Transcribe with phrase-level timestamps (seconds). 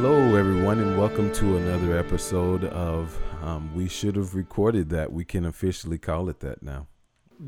[0.00, 5.12] Hello, everyone, and welcome to another episode of um, We Should Have Recorded That.
[5.12, 6.86] We can officially call it that now.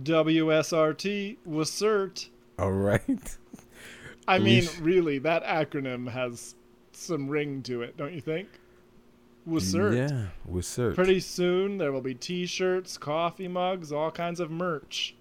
[0.02, 2.28] WSRT was cert.
[2.58, 3.38] All right.
[4.26, 6.56] I mean, sh- really, that acronym has
[6.90, 8.48] some ring to it, don't you think?
[9.46, 9.96] Was cert.
[9.96, 10.26] Yeah,
[10.58, 10.96] cert.
[10.96, 15.14] Pretty soon there will be T-shirts, coffee mugs, all kinds of merch.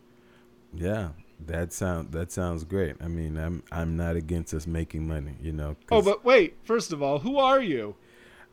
[0.74, 1.10] Yeah,
[1.46, 2.96] that sound that sounds great.
[3.02, 5.76] I mean, I'm I'm not against us making money, you know.
[5.92, 6.58] Oh, but wait!
[6.64, 7.96] First of all, who are you?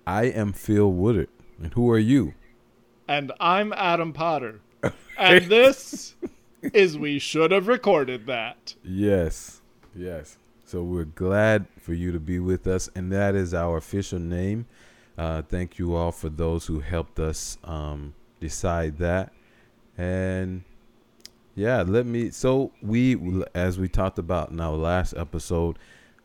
[0.06, 1.28] I am Phil Woodard,
[1.60, 2.34] and who are you?
[3.08, 4.60] And I'm Adam Potter.
[5.18, 6.14] and this
[6.62, 8.74] is we should have recorded that.
[8.84, 9.60] Yes,
[9.94, 10.38] yes.
[10.64, 14.66] So we're glad for you to be with us, and that is our official name.
[15.16, 19.32] Uh, thank you all for those who helped us um, decide that.
[19.96, 20.64] And
[21.56, 22.30] yeah, let me.
[22.30, 25.78] So we, as we talked about in our last episode,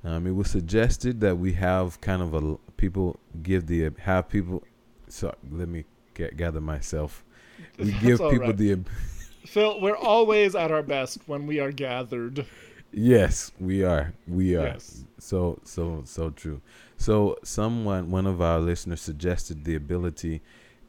[0.04, 4.64] um, it was suggested that we have kind of a people give the have people.
[5.08, 7.24] So let me get, gather myself.
[7.80, 8.58] We That's give people right.
[8.58, 8.80] the
[9.46, 12.46] Phil, we're always at our best when we are gathered.
[12.92, 14.14] Yes, we are.
[14.28, 14.68] We are.
[14.68, 15.06] Yes.
[15.18, 16.62] So so so true.
[16.98, 20.42] So someone, one of our listeners, suggested the ability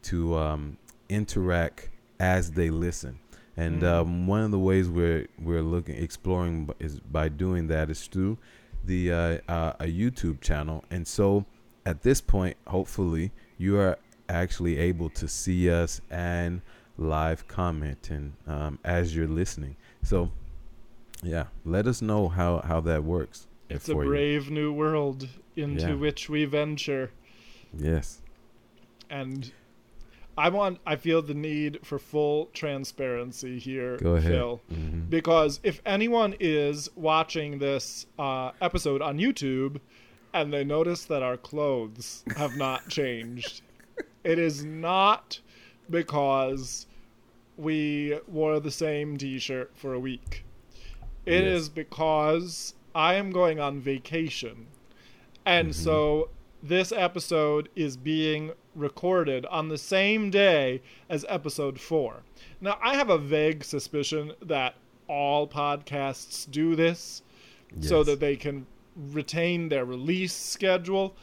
[0.03, 0.77] to um,
[1.09, 1.89] interact
[2.19, 3.19] as they listen,
[3.57, 3.87] and Mhm.
[4.01, 8.37] um, one of the ways we're we're looking exploring is by doing that is through
[8.85, 11.45] the uh, uh, a YouTube channel, and so
[11.85, 13.97] at this point, hopefully, you are
[14.29, 16.61] actually able to see us and
[16.97, 19.75] live comment and um, as you're listening.
[20.03, 20.31] So
[21.21, 23.47] yeah, let us know how how that works.
[23.69, 24.09] It's a for you.
[24.09, 25.95] brave new world into Yeah.
[25.95, 27.11] which we venture.
[27.77, 28.21] Yes.
[29.09, 29.51] and
[30.37, 34.31] I want I feel the need for full transparency here, Go ahead.
[34.31, 34.61] Phil.
[34.71, 35.09] Mhm.
[35.09, 39.79] Because if anyone is watching this uh, episode on YouTube
[40.33, 43.61] and they notice that our clothes have not changed,
[44.23, 45.39] it is not
[45.89, 46.87] because
[47.57, 50.43] we wore the same t-shirt for a week.
[51.25, 51.69] It is Yes.
[51.69, 54.65] because I am going on vacation.
[55.45, 55.73] And Mhm.
[55.75, 56.29] so
[56.63, 62.23] this episode is being recorded on the same day as episode 4.
[62.61, 64.75] Now, I have a vague suspicion that
[65.07, 67.21] all podcasts do this
[67.81, 68.65] so that they can
[69.11, 71.15] retain their release schedule,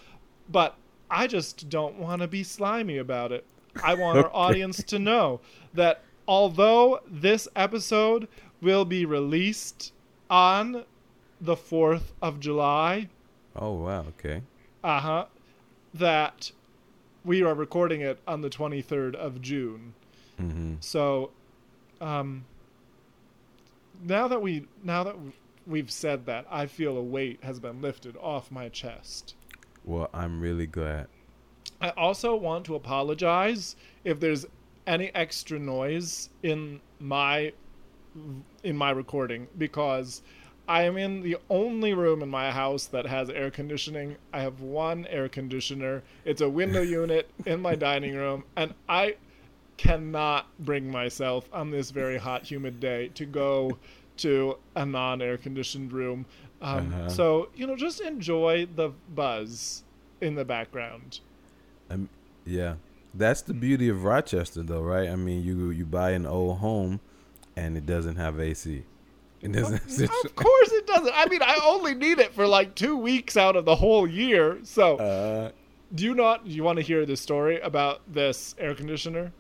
[0.49, 0.77] but
[1.11, 3.45] I just don't want to be slimy about it.
[3.83, 5.41] I want our audience to know
[5.75, 8.29] that although this episode
[8.61, 9.93] will be released
[10.29, 10.85] on
[11.41, 13.09] the 4th of July,
[13.57, 14.05] Oh wow.
[14.09, 14.43] Okay.
[14.85, 15.25] uh huh.
[15.95, 16.53] That
[17.25, 19.95] we are recording it on the 23rd of June.
[20.39, 21.31] hmm So,
[22.01, 22.45] um,
[24.03, 25.17] now that we now that
[25.67, 29.35] we've said that, I feel a weight has been lifted off my chest.
[29.85, 31.09] Well, I'm really glad.
[31.81, 34.47] I also want to apologize if there's
[34.87, 37.53] any extra noise in my
[38.65, 40.23] in my recording because
[40.71, 44.15] I am in the only room in my house that has air conditioning.
[44.33, 46.05] I have one air conditioner.
[46.25, 49.17] It's a window unit in my dining room and I
[49.77, 53.79] cannot bring myself on this very hot humid day to go
[54.19, 56.25] to a non-air conditioned room.
[56.63, 57.09] Um, Uh-huh.
[57.09, 59.83] So, you know, just enjoy the buzz
[60.21, 61.19] in the background.
[61.91, 62.09] Um,
[62.47, 62.75] yeah,
[63.13, 65.09] that's the beauty of Rochester, though, right?
[65.09, 67.01] I mean, you you buy an old home,
[67.57, 68.85] and it doesn't have AC.
[69.43, 70.01] It doesn't.
[70.25, 70.60] of course
[70.95, 71.13] doesn't.
[71.15, 74.59] I mean, I only need it for like two weeks out of the whole year.
[74.63, 75.51] So, uh,
[75.95, 76.47] do you not?
[76.47, 79.33] You want to hear the story about this air conditioner?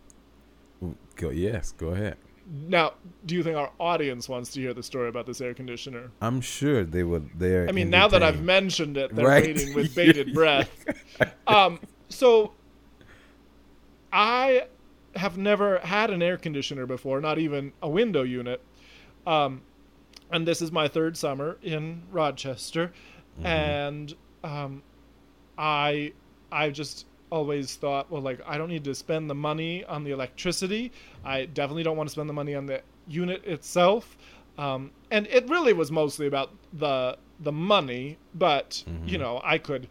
[1.16, 2.16] go yes, go ahead.
[2.66, 2.94] Now,
[3.26, 6.10] do you think our audience wants to hear the story about this air conditioner?
[6.20, 7.30] I'm sure they would.
[7.38, 7.68] They're.
[7.68, 9.44] I mean, now that I've mentioned it, they're Right.
[9.46, 10.70] waiting with bated breath.
[11.46, 12.52] Um, so
[14.12, 14.66] I
[15.16, 18.60] have never had an air conditioner before, not even a window unit.
[19.26, 19.62] Um,
[20.30, 22.92] and this is my third summer in Rochester,
[23.38, 23.72] Mm-hmm.
[23.72, 24.14] and
[24.44, 24.82] um,
[25.58, 26.12] I
[26.52, 30.10] I just always thought, well, like I don't need to spend the money on the
[30.10, 30.92] electricity.
[31.24, 34.16] I definitely don't want to spend the money on the unit itself.
[34.58, 39.18] Um, and it really was mostly about the the money, but you Mhm.
[39.18, 39.88] know, I could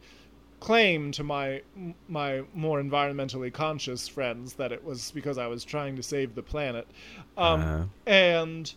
[0.60, 1.62] claim to my
[2.08, 6.44] my more environmentally conscious friends that it was because I was trying to save the
[6.44, 6.88] planet.
[7.38, 7.86] Um, Uh-huh.
[8.06, 8.74] and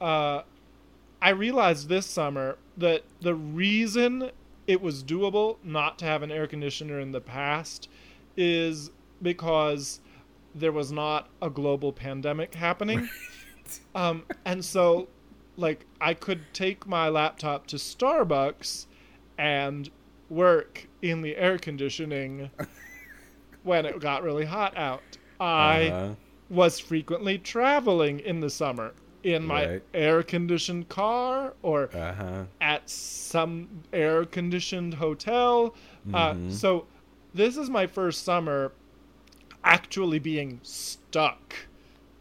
[0.00, 0.42] uh,
[1.26, 4.30] I realized this summer that the reason
[4.68, 7.88] it was doable not to have an air conditioner in the past
[8.36, 9.98] is because
[10.54, 13.08] there was not a global pandemic happening.
[13.96, 15.08] um, and so,
[15.56, 18.86] like, I could take my laptop to Starbucks
[19.36, 19.90] and
[20.30, 22.52] work in the air conditioning
[23.64, 25.02] when it got really hot out.
[25.40, 26.14] I Uh-huh.
[26.50, 28.92] was frequently traveling in the summer
[29.26, 29.82] in my Right.
[29.92, 32.44] air conditioned car or Uh-huh.
[32.60, 35.74] at some air conditioned hotel.
[36.14, 36.52] Uh, Mhm.
[36.52, 36.86] so
[37.34, 38.70] this is my first summer
[39.64, 41.56] actually being stuck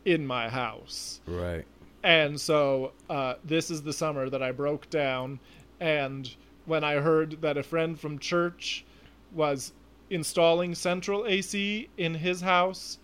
[0.03, 1.21] in my house.
[1.27, 1.65] Right.
[2.03, 5.39] And so uh, this is the summer that I broke down.
[5.79, 6.33] And
[6.65, 8.83] when I heard that a friend from church
[9.31, 9.73] was
[10.09, 12.97] installing central AC in his house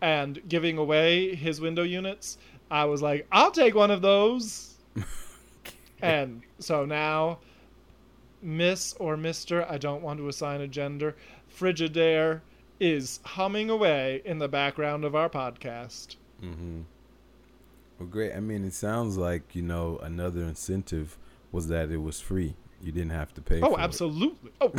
[0.00, 2.38] and giving away his window units,
[2.70, 4.74] I was like, I'll take one of those.
[6.02, 7.38] and so now,
[8.42, 11.16] Miss or Mr., I don't want to assign a gender,
[11.58, 12.40] Frigidaire
[12.78, 16.16] is humming away in the background of our podcast.
[16.42, 16.80] Mm-hmm.
[17.98, 18.32] Well, great.
[18.34, 21.18] I mean, it sounds like you know another incentive
[21.52, 22.54] was that it was free.
[22.80, 23.60] You didn't have to pay.
[23.60, 23.82] Oh, for it.
[23.82, 24.50] absolutely.
[24.62, 24.72] Oh,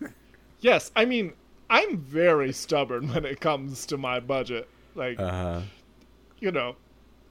[0.60, 0.92] yes.
[0.94, 1.32] I mean,
[1.68, 4.68] I'm very stubborn when it comes to my budget.
[4.94, 5.62] Like, Uh-huh.
[6.38, 6.76] you know,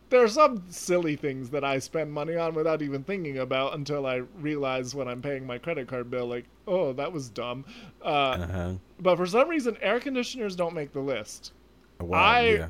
[0.10, 4.06] there are some silly things that I spend money on without even thinking about until
[4.06, 7.66] I realize when I'm paying my credit card bill, like, oh, that was dumb.
[8.04, 8.74] Uh, Uh-huh.
[9.00, 11.52] but for some reason, air conditioners don't make the list.
[12.00, 12.18] Wow.
[12.20, 12.68] I- yeah.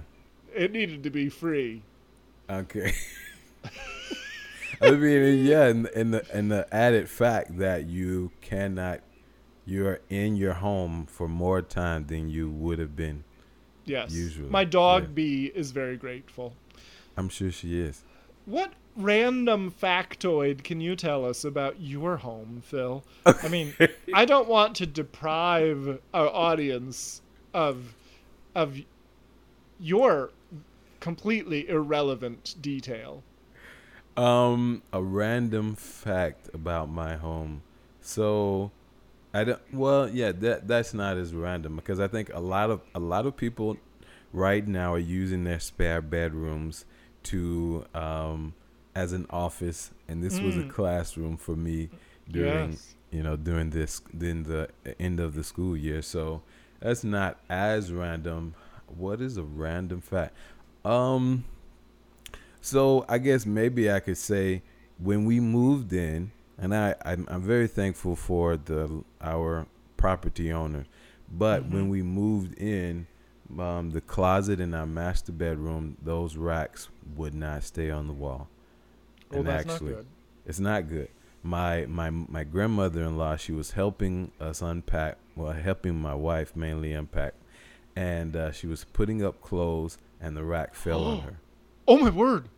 [0.56, 1.84] It needed to be free.
[2.50, 2.94] Okay.
[4.82, 9.00] I mean, yeah, and, and the and the added fact that you cannot,
[9.66, 13.24] you're in your home for more time than you would have been.
[13.86, 14.12] Yes.
[14.14, 15.10] Usually, My dog yeah.
[15.14, 16.54] B is very grateful.
[17.18, 18.04] I'm sure she is.
[18.46, 23.04] What random factoid can you tell us about your home, Phil?
[23.26, 23.74] I mean,
[24.14, 27.22] I don't want to deprive our audience
[27.54, 27.96] of
[28.56, 28.80] of
[29.80, 30.32] your
[31.00, 33.24] completely irrelevant detail.
[34.16, 37.62] Um, a random fact about my home.
[38.02, 38.72] So,
[39.34, 39.62] I don't.
[39.74, 43.26] Well, yeah, that that's not as random because I think a lot of a lot
[43.26, 43.78] of people
[44.34, 46.86] right now are using their spare bedrooms
[47.32, 48.54] to um
[48.96, 50.70] as an office, and this was a Mm.
[50.70, 51.90] classroom for me
[52.30, 52.96] during Yes.
[53.12, 54.70] you know during this during the
[55.00, 56.02] end of the school year.
[56.02, 56.42] So
[56.80, 58.54] that's not as random.
[58.88, 60.34] What is a random fact?
[60.86, 61.44] Um.
[62.62, 64.62] So I guess maybe I could say
[64.98, 70.86] when we moved in, and I I'm, I'm very thankful for the our property owner,
[71.32, 71.90] but when Mhm.
[71.90, 73.08] we moved in,
[73.58, 78.48] um, the closet in our master bedroom, those racks would not stay on the wall.
[79.30, 80.06] Well, And that's actually, not good.
[80.46, 81.10] it's not good.
[81.44, 87.34] My my my grandmother-in-law, she was helping us unpack, well, helping my wife mainly unpack,
[87.96, 91.40] and uh, she was putting up clothes, and the rack fell on her.
[91.88, 92.50] Oh my word!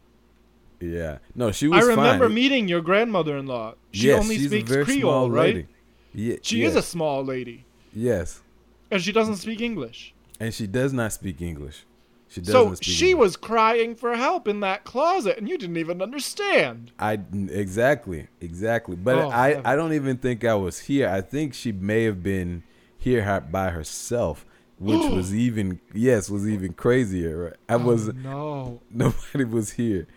[0.79, 1.83] Yeah, no, she was.
[1.83, 2.33] I remember fine.
[2.35, 3.75] meeting your grandmother-in-law.
[3.91, 5.55] She yes, only speaks Creole, right?
[5.55, 5.67] lady.
[6.13, 8.41] Yeah, She yes, is a small lady, yes,
[8.89, 10.13] and she doesn't speak English.
[10.39, 11.85] And she does not speak English.
[12.27, 13.19] She doesn't So speak she English.
[13.21, 16.91] was crying for help in that closet, and you didn't even understand.
[16.99, 17.19] I
[17.49, 18.95] exactly, exactly.
[18.95, 19.65] But Oh, I, heaven.
[19.65, 21.09] I don't even think I was here.
[21.09, 22.63] I think she may have been
[22.97, 24.45] here by herself,
[24.77, 27.45] which was even yes, was even crazier.
[27.45, 27.53] Right?
[27.67, 28.81] I was Oh, no.
[28.91, 30.07] nobody was here,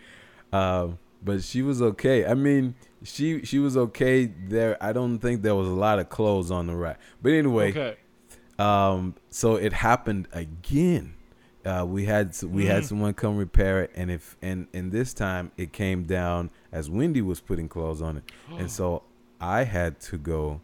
[0.51, 2.25] um, but she was okay.
[2.25, 4.77] I mean, she she was okay there.
[4.83, 6.99] I don't think there was a lot of clothes on the rack.
[7.23, 7.95] But anyway, Okay.
[8.59, 11.15] Um, so it happened again.
[11.65, 12.87] Uh, we had we had Mm.
[12.87, 17.21] someone come repair it, and if and and this time it came down as Wendy
[17.21, 18.23] was putting clothes on it,
[18.59, 19.03] and so
[19.39, 20.61] I had to go.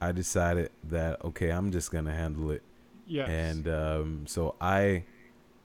[0.00, 2.62] I decided that okay, I'm just gonna handle it,
[3.06, 3.28] Yes.
[3.28, 5.04] and um, so I,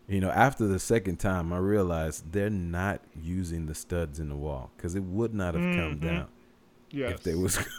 [0.07, 4.35] you know, after the second time, I realized they're not using the studs in the
[4.35, 6.01] wall because it would not have come Mhm.
[6.01, 6.27] down
[6.91, 7.11] yes.
[7.13, 7.57] if they was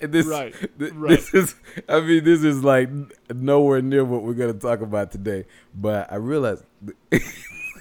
[0.00, 1.10] this Right, th- right.
[1.10, 1.54] this is
[1.88, 2.88] I mean this is like
[3.34, 5.44] nowhere near what we're gonna talk about today
[5.74, 6.64] but I realized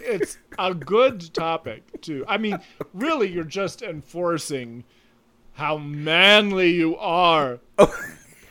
[0.01, 2.25] it's a good topic too.
[2.27, 2.59] I mean,
[2.93, 4.83] really, you're just enforcing
[5.53, 7.59] how manly you are.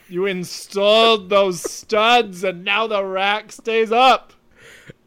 [0.09, 4.33] You installed those studs, and now the rack stays up.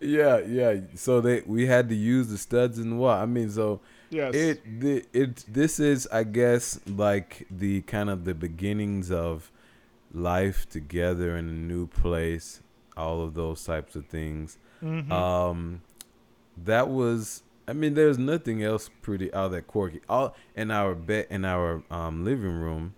[0.00, 3.80] yeah yeah so they we had to use the studs in what I mean so
[4.10, 4.34] Yes.
[4.34, 9.50] it the, it this is I guess like the kind of the beginnings of
[10.12, 12.60] life together in a new place
[12.96, 15.10] all of those types of things Mhm.
[15.10, 15.80] Um,
[16.64, 17.42] that was.
[17.66, 20.00] I mean, there's nothing else pretty all that quirky.
[20.08, 22.94] All in our bed in our um, living room,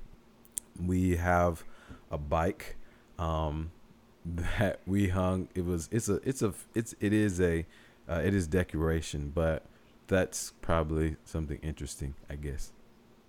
[0.84, 1.64] we have
[2.10, 2.76] a bike
[3.18, 3.70] um,
[4.26, 5.48] that we hung.
[5.54, 5.88] It was.
[5.92, 6.16] It's a.
[6.28, 6.52] It's a.
[6.74, 6.94] It's.
[7.00, 7.64] It is a.
[8.08, 9.64] Uh, it is decoration, but
[10.08, 12.72] that's probably something interesting, I guess.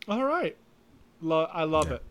[0.07, 0.57] All right.
[1.21, 1.95] Lo- I love Yeah.
[1.95, 2.03] it.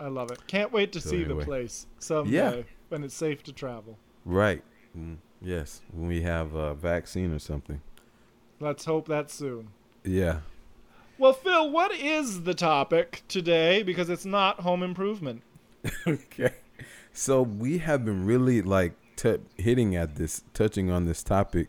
[0.00, 0.46] I love it.
[0.46, 1.40] Can't wait to So see anyway.
[1.40, 2.62] the place someday Yeah.
[2.88, 3.98] when it's safe to travel.
[4.24, 4.62] Right.
[4.96, 5.80] Mm, yes.
[5.92, 7.80] When we have a vaccine or something.
[8.60, 9.68] Let's hope that soon.
[10.04, 10.40] Yeah.
[11.18, 13.82] Well, Phil, what is the topic today?
[13.82, 15.42] Because it's not home improvement.
[16.06, 16.52] okay.
[17.12, 21.68] So we have been really like t- hitting at this, touching on this topic,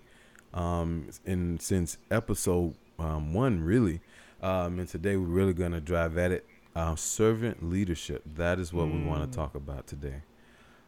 [0.54, 4.02] um, in since episode um, one, really.
[4.42, 6.46] Um, and today we're really gonna drive at it.
[6.76, 8.24] Um, servant leadership.
[8.36, 9.32] That is what we want Mm.
[9.32, 10.22] to talk about today.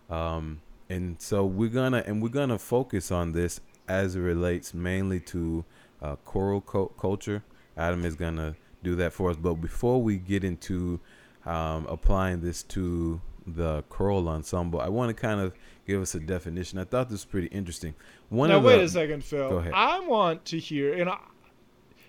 [0.10, 5.20] Um, and so we're gonna and we're gonna focus on this as it relates mainly
[5.22, 5.64] to
[6.02, 7.44] uh, choral co- culture.
[7.78, 9.38] Adam is gonna do that for us.
[9.38, 11.00] But before we get into
[11.46, 15.54] um, applying this to the choral ensemble, I want to kind of
[15.86, 16.80] give us a definition.
[16.80, 17.96] I thought this was pretty interesting.
[18.30, 19.50] One now, of wait the, a second, Phil.
[19.50, 19.74] Go ahead.
[19.76, 21.18] I want to hear, and I,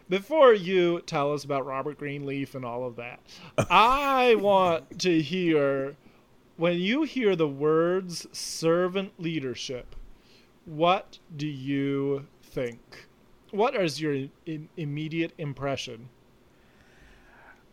[0.08, 3.20] before you tell us about Robert Greenleaf and all of that,
[3.70, 5.96] I want to hear
[6.56, 9.94] when you hear the words servant leadership,
[10.64, 13.06] what do you think?
[13.50, 16.08] What is your in, immediate impression?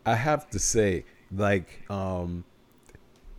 [0.05, 2.43] I have to say, like, um,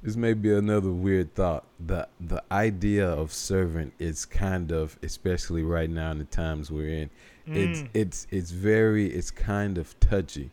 [0.04, 1.64] this may be another weird thought.
[1.84, 6.88] The the idea of servant is kind of, especially right now in the times we're
[6.90, 7.10] in,
[7.46, 7.88] it's Mm.
[7.94, 10.50] it's it's very it's kind of touchy,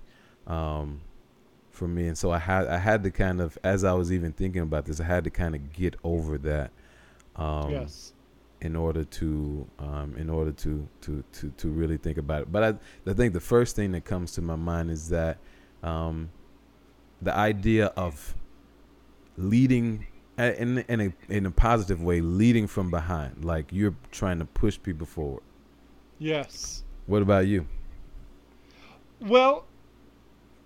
[0.48, 1.02] um,
[1.70, 2.08] for me.
[2.08, 4.86] And so I had I had to kind of, as I was even thinking about
[4.86, 6.72] this, I had to kind of get over that.
[7.36, 8.14] Um, yes.
[8.60, 12.52] in order to um, in order to, to to to really think about it.
[12.52, 15.38] But I, I think the first thing that comes to my mind is that
[15.82, 16.30] um,
[17.22, 18.36] the idea of
[19.42, 20.06] leading
[20.38, 24.80] in in a in a positive way, leading from behind, like you're trying to push
[24.82, 25.44] people forward.
[26.20, 26.84] Yes.
[27.08, 27.66] What about you?
[29.20, 29.66] Well,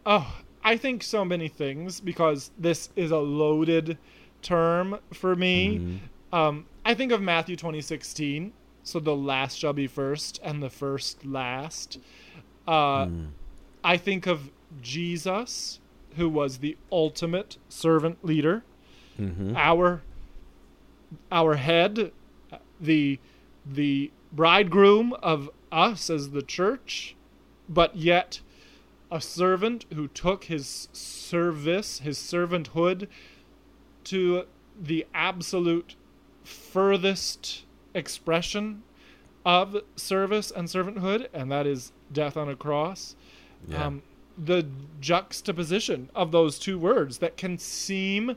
[0.05, 3.97] oh, I think so many things because this is a loaded
[4.41, 5.79] term for me.
[5.79, 5.99] Mhm.
[6.37, 8.53] Um, I think of Matthew 2016,
[8.83, 11.99] so the last shall be first and the first last.
[12.67, 13.27] Uh, Mm.
[13.83, 14.51] I think of
[14.81, 15.79] Jesus,
[16.15, 18.63] who was the ultimate servant leader,
[19.19, 19.55] Mhm.
[19.55, 20.01] our
[21.31, 22.11] our head,
[22.79, 23.19] the
[23.65, 27.15] the bridegroom of us as the church,
[27.69, 28.41] but yet
[29.11, 33.07] a servant who took his service, his servanthood,
[34.03, 34.43] to
[34.79, 35.95] the absolute
[36.43, 38.83] furthest expression
[39.45, 43.15] of service and servanthood, and that is death on a cross.
[43.67, 43.85] Yeah.
[43.85, 44.01] Um,
[44.37, 44.65] the
[45.01, 48.35] juxtaposition of those two words that can seem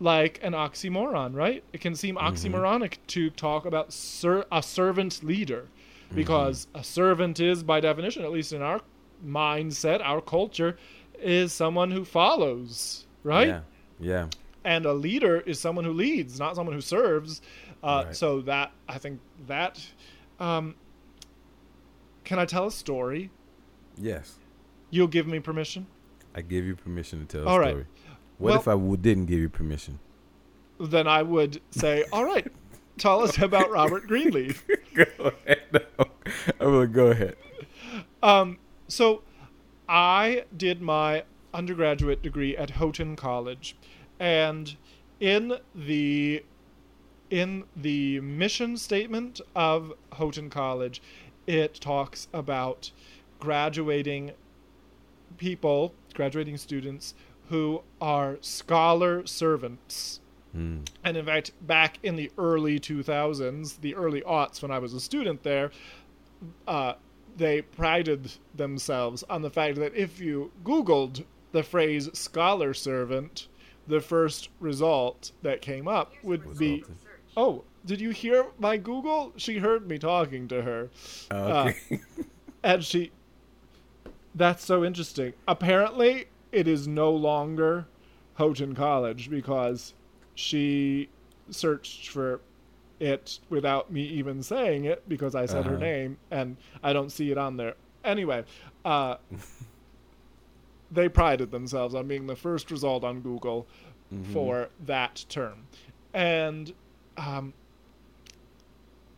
[0.00, 1.62] like an oxymoron, right?
[1.72, 5.66] It can seem oxymoronic to talk about ser- a servant leader
[6.14, 8.80] because a servant is, by definition, at least in our
[9.26, 10.76] mindset, our culture,
[11.20, 13.48] is someone who follows, right?
[13.48, 13.60] Yeah.
[14.00, 14.26] Yeah.
[14.64, 17.40] and a leader is someone who leads, not someone who serves.
[17.82, 18.16] Uh, Right.
[18.16, 19.80] So that I think that.
[20.40, 20.74] Um,
[22.24, 23.30] can I tell a story?
[23.96, 24.34] Yes.
[24.94, 25.88] You'll give me permission.
[26.36, 27.68] I give you permission to tell All a right.
[27.70, 27.86] story.
[28.38, 29.98] What Well- if I w- didn't give you permission?
[30.78, 32.46] Then I would say, "All right,
[32.96, 35.86] tell us about Robert Greenleaf." go ahead.
[36.60, 37.36] I'm gonna go ahead.
[38.22, 39.22] Um, so
[39.88, 43.76] I did my undergraduate degree at Houghton College,
[44.20, 44.76] and
[45.18, 46.44] in the
[47.30, 51.02] in the mission statement of Houghton College,
[51.48, 52.92] it talks about
[53.40, 54.32] graduating
[55.36, 57.14] people, graduating students
[57.48, 60.20] who are scholar servants.
[60.56, 60.88] Mm.
[61.02, 65.00] And in fact, back in the early 2000s, the early aughts when I was a
[65.00, 65.70] student there,
[66.66, 66.94] uh,
[67.36, 73.48] they prided themselves on the fact that if you Googled the phrase scholar servant,
[73.86, 76.96] the first result that came up would be, Resulted.
[77.36, 79.32] oh, did you hear my Google?
[79.36, 80.90] She heard me talking to her.
[81.30, 81.76] Okay.
[82.62, 83.12] And she.
[84.34, 85.34] That's so interesting.
[85.46, 87.86] Apparently, it is no longer
[88.34, 89.94] Houghton College because
[90.34, 91.08] she
[91.50, 92.40] searched for
[92.98, 95.80] it without me even saying it because I said her Uh-huh.
[95.84, 97.74] name and I don't see it on there.
[98.02, 98.44] Anyway,
[98.84, 99.16] uh,
[100.90, 103.68] they prided themselves on being the first result on Google
[104.12, 104.32] Mhm.
[104.32, 105.68] for that term.
[106.12, 106.74] And
[107.16, 107.54] um,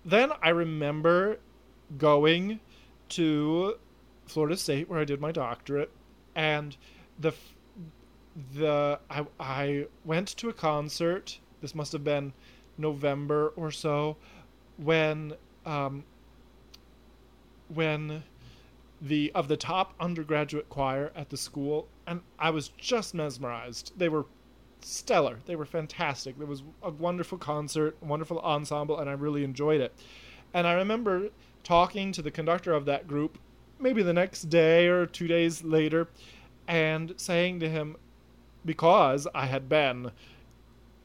[0.04, 1.38] then I remember
[1.96, 2.61] going
[3.11, 3.76] to
[4.26, 5.90] Florida State where I did my doctorate,
[6.35, 6.76] and
[7.18, 7.33] the
[8.54, 11.38] the I I went to a concert.
[11.61, 12.33] This must have been
[12.78, 14.16] November or so,
[14.76, 16.04] when um,
[17.68, 18.23] when
[19.00, 23.92] the of the top undergraduate choir at the school, and I was just mesmerized.
[23.97, 24.26] They were
[24.80, 25.38] stellar.
[25.47, 26.38] They were fantastic.
[26.38, 29.95] There was a wonderful concert, wonderful ensemble, and I really enjoyed it.
[30.54, 31.30] And I remember
[31.64, 33.38] talking to the conductor of that group
[33.78, 36.09] maybe the next day or two days later
[36.68, 37.97] and saying to him,
[38.64, 40.11] because I had been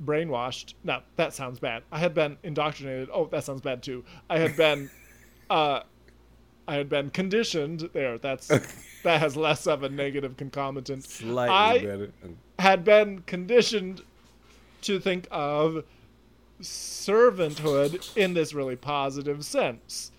[0.04, 0.74] brainwashed.
[0.84, 1.84] No, that sounds bad.
[1.92, 3.10] I had been indoctrinated.
[3.14, 4.04] Oh, that sounds bad too.
[4.30, 4.90] I had been,
[5.50, 5.82] uh,
[6.68, 7.90] I had been conditioned.
[7.94, 8.48] There, that's
[9.04, 11.04] that has less of a negative concomitant.
[11.04, 12.12] Slightly I better.
[12.60, 14.02] had been conditioned
[14.82, 15.84] to think of
[16.62, 20.12] servanthood in this really positive sense.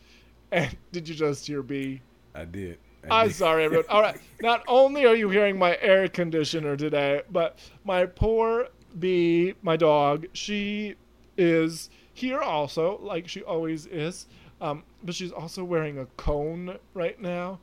[0.50, 2.02] And did you just hear B?
[2.34, 2.78] I did.
[3.04, 3.34] I I'm did.
[3.36, 3.86] sorry, everyone.
[3.88, 4.16] All right.
[4.40, 10.26] Not only are you hearing my air conditioner today, but my poor bee, my dog,
[10.32, 10.96] she
[11.36, 14.26] is here also, like she always is.
[14.60, 17.58] Um, but she's also wearing a cone right now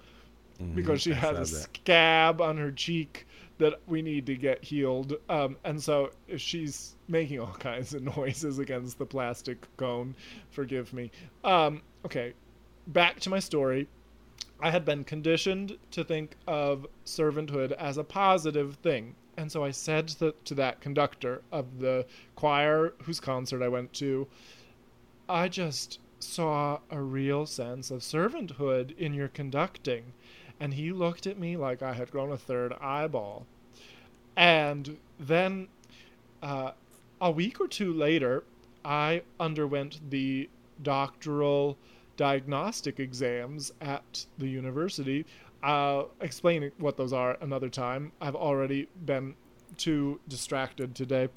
[0.62, 3.26] Mhm, because she has a scab on her cheek
[3.60, 5.16] that we need to get healed.
[5.30, 10.16] Um, and so if she's making all kinds of noises against the plastic cone,
[10.50, 11.12] forgive me.
[11.44, 12.34] Um, okay,
[12.88, 13.88] back to my story.
[14.62, 19.16] I had been conditioned to think of servanthood as a positive thing.
[19.38, 23.94] And so I said to, to that conductor of the choir whose concert I went
[23.94, 24.28] to,
[25.30, 30.12] I just saw a real sense of servanthood in your conducting.
[30.60, 33.46] And he looked at me like I had grown a third eyeball.
[34.36, 35.70] And then
[36.44, 36.72] uh,
[37.22, 38.44] a week or two later,
[38.84, 40.50] I underwent the
[40.82, 41.78] doctoral
[42.20, 45.26] diagnostic exams at the university.
[45.64, 48.12] I'll explain what those are another time.
[48.20, 49.36] I've already been
[49.78, 51.30] too distracted today.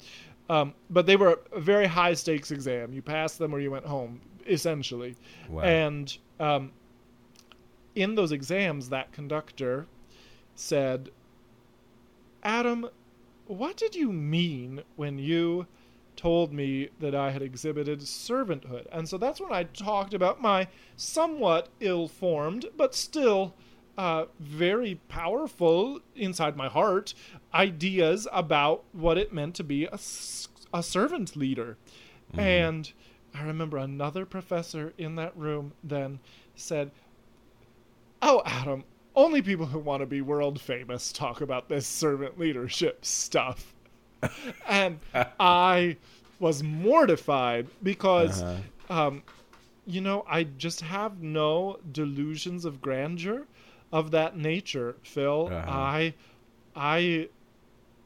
[0.49, 2.91] Um, but they were a very high stakes exam.
[2.91, 5.15] You passed them or you went home, essentially.
[5.49, 5.63] Wow.
[5.63, 6.73] And um,
[7.95, 9.87] in those exams, that conductor
[10.55, 11.11] said,
[12.43, 12.89] Adam,
[13.47, 15.65] what did you mean when you
[16.15, 18.85] told me that I had exhibited servanthood?
[18.91, 23.55] And so that's when I talked about my somewhat ill formed, but still
[23.97, 27.13] uh, very powerful inside my heart
[27.53, 29.99] ideas about what it meant to be a,
[30.73, 31.77] a servant leader.
[32.35, 32.91] And
[33.33, 36.19] I remember another professor in that room then
[36.55, 36.91] said,
[38.21, 43.05] Oh, Adam, only people who want to be world famous talk about this servant leadership
[43.05, 43.72] stuff.
[44.67, 44.99] and
[45.39, 45.97] I
[46.39, 49.07] was mortified because, Uh-huh.
[49.07, 49.23] um,
[49.85, 53.45] you know, I just have no delusions of grandeur
[53.91, 55.49] of that nature, Phil.
[55.51, 55.69] Uh-huh.
[55.69, 56.13] I,
[56.75, 57.29] I,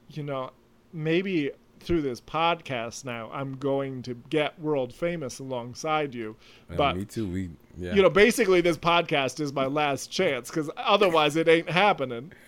[0.10, 0.52] you know,
[0.94, 6.36] maybe through this podcast now, I'm going to get world famous alongside you.
[6.70, 7.28] Yeah, but me too.
[7.28, 7.94] We yeah.
[7.94, 12.34] you know, basically, this podcast is my last chance because otherwise, it ain't happening.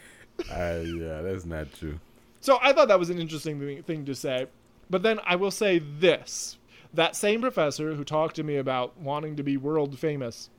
[0.49, 1.99] Uh, yeah, that's not true.
[2.41, 4.47] So I thought that was an interesting thing- to say.
[4.89, 6.57] But then I will say this
[6.91, 10.49] that same professor who talked to me about wanting to be world famous,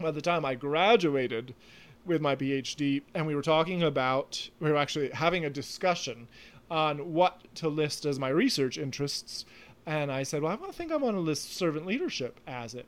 [0.00, 1.54] by the time I graduated
[2.04, 6.26] with my PhD, and we were talking about, we were actually having a discussion
[6.70, 9.44] on what to list as my research interests.
[9.86, 12.86] And I said, Well, I think I want to list servant leadership as it.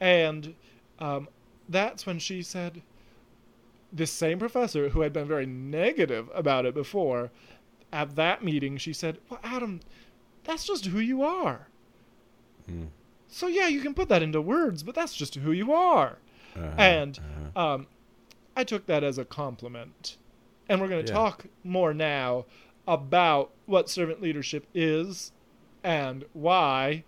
[0.00, 0.54] And
[0.98, 1.28] um,
[1.68, 2.82] that's when she said,
[3.94, 7.30] this same professor who had been very negative about it before,
[7.94, 9.80] at that meeting, she said, Well, Adam,
[10.42, 11.68] that's just who you are.
[12.70, 12.88] Mm.
[13.28, 16.18] So, yeah, you can put that into words, but that's just who you are.
[16.56, 17.18] Uh-huh, And
[17.54, 17.74] uh-huh.
[17.74, 17.86] um,
[18.56, 20.16] I took that as a compliment.
[20.68, 21.18] And we're going to Yeah.
[21.18, 22.46] talk more now
[22.86, 25.32] about what servant leadership is
[25.82, 27.04] and why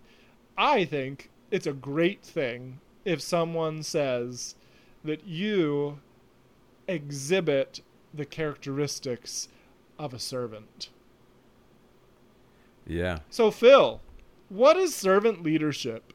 [0.57, 4.55] I think it's a great thing if someone says
[5.03, 5.99] that you
[6.87, 7.81] exhibit
[8.13, 9.47] the characteristics
[9.99, 10.89] of a servant.
[12.85, 13.19] yeah.
[13.29, 14.01] So, Phil,
[14.49, 16.13] what is servant leadership?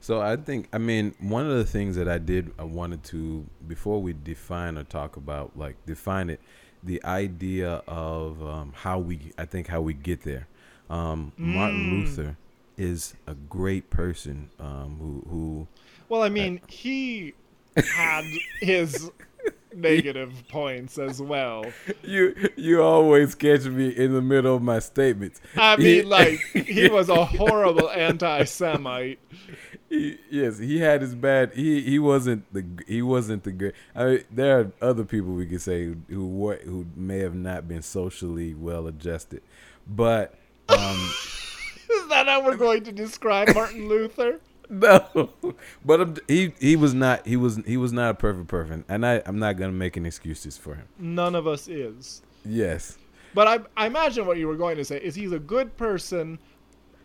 [0.00, 3.44] So I think I mean one of the things that I did I wanted to
[3.66, 6.40] before we define or talk about like define it
[6.84, 10.46] the idea of um, how we I think how we get there.
[10.88, 11.90] Um, Martin Mm.
[11.92, 12.36] Luther
[12.76, 15.66] is a great person um, who who
[16.08, 17.34] Well, I mean, he
[17.76, 18.24] had
[18.60, 19.10] his
[19.76, 21.64] negative points as well.
[22.02, 25.40] you you always catch me in the middle of my statements.
[25.56, 29.18] I He- mean, like, he was a horrible anti Semite.
[29.88, 31.52] He, yes, he had his bad.
[31.54, 33.74] He he wasn't the he wasn't the good.
[33.94, 37.34] I mean, there are other people we could say who who, were, who may have
[37.36, 39.42] not been socially well adjusted,
[39.86, 40.34] but
[40.68, 40.78] um,
[41.88, 44.40] Is that how we're going to describe Martin Luther?
[44.70, 45.30] no,
[45.84, 49.06] but I'm, he he was not he was he was not a perfect person, and
[49.06, 50.88] I I'm not gonna make any excuses for him.
[50.98, 52.22] None of us is.
[52.44, 52.96] Yes,
[53.34, 56.38] But I, I imagine what you were going to say is he's a good person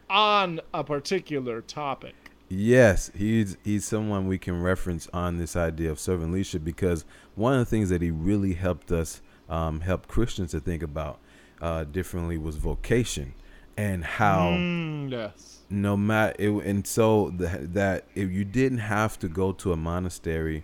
[0.10, 2.14] on a particular topic.
[2.50, 7.54] Yes, he's he's someone we can reference on this idea of servant leadership because one
[7.54, 11.20] of the things that he really helped us um, help Christians to think about
[11.62, 13.34] uh, differently was vocation
[13.78, 15.61] and how Mm, yes.
[15.72, 19.78] No matter it, and so the, that if you didn't have to go to a
[19.78, 20.64] monastery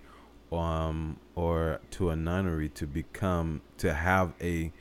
[0.52, 4.72] um or to a nunnery to become to have a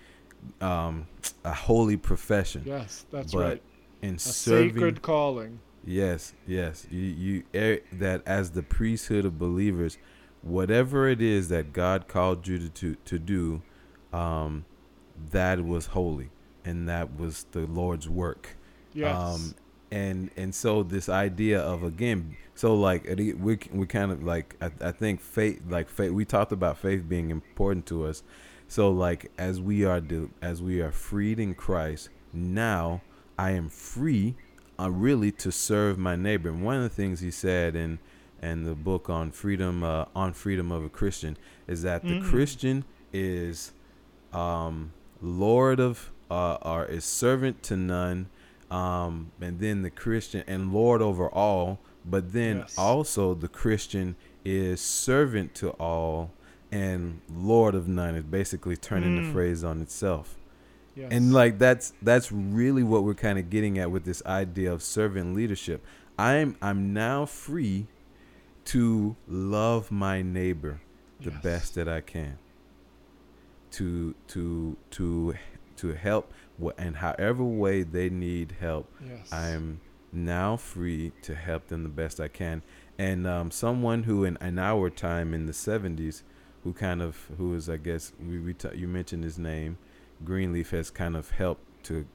[0.61, 1.07] um
[1.45, 3.63] a holy profession Yes, that's but right.
[4.03, 5.59] in A serving sacred calling.
[5.85, 9.99] yes yes you you er, that as the priesthood of believers
[10.43, 13.63] whatever it is that God called you to to, to do
[14.13, 14.65] um
[15.33, 16.31] that was holy
[16.65, 18.57] and that was the Lord's work
[18.95, 19.17] Yes.
[19.17, 19.55] um
[19.91, 23.05] and and so this idea of again so like
[23.41, 27.09] we we kind of like I, I think faith like faith we talked about faith
[27.09, 28.23] being important to us
[28.69, 33.03] so like as we are do as we are freed in Christ now
[33.39, 34.35] I am free
[34.79, 37.99] uh, really to serve my neighbor and one of the things he said in
[38.43, 41.37] in the book on freedom uh, on freedom of a Christian
[41.69, 42.23] is that the Mhm.
[42.25, 43.73] Christian is
[44.33, 48.29] um lord of uh or is servant to none
[48.71, 52.75] um and then the christian and lord over all but then Yes.
[52.79, 56.31] also the christian is servant to all
[56.73, 59.33] and lord of none is basically turning the Mm.
[59.33, 60.37] phrase on itself
[60.97, 61.09] yes.
[61.13, 64.83] and like that's that's really what we're kind of getting at with this idea of
[64.83, 65.85] servant leadership
[66.19, 67.87] i'm i'm now free
[68.65, 70.81] to love my neighbor
[71.21, 71.43] the Yes.
[71.43, 72.39] best that i can
[73.73, 75.35] to to to
[75.77, 76.33] to help
[76.79, 79.33] and however way they need help Yes.
[79.33, 79.81] i'm
[80.13, 82.63] now free to help them the best i can
[82.99, 86.23] and um, someone who in, in our time in the 70s
[86.65, 89.77] who kind of who is i guess we, we t- you mentioned his name
[90.25, 92.07] greenleaf has kind of helped to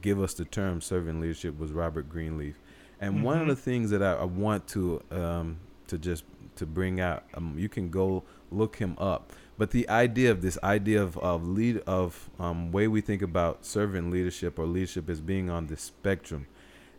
[0.00, 2.58] give us the term servant leadership was robert greenleaf
[3.00, 3.48] and one of Mhm.
[3.50, 6.24] the things that I, I want to um, to just
[6.56, 10.58] to bring out um, you can go look him up but the idea of this
[10.62, 15.20] idea of, of lead of um, way we think about servant leadership or leadership as
[15.20, 16.46] being on the spectrum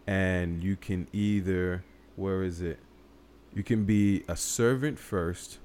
[0.07, 1.83] and you can either
[2.15, 2.79] where is it
[3.53, 5.59] you can be a servant first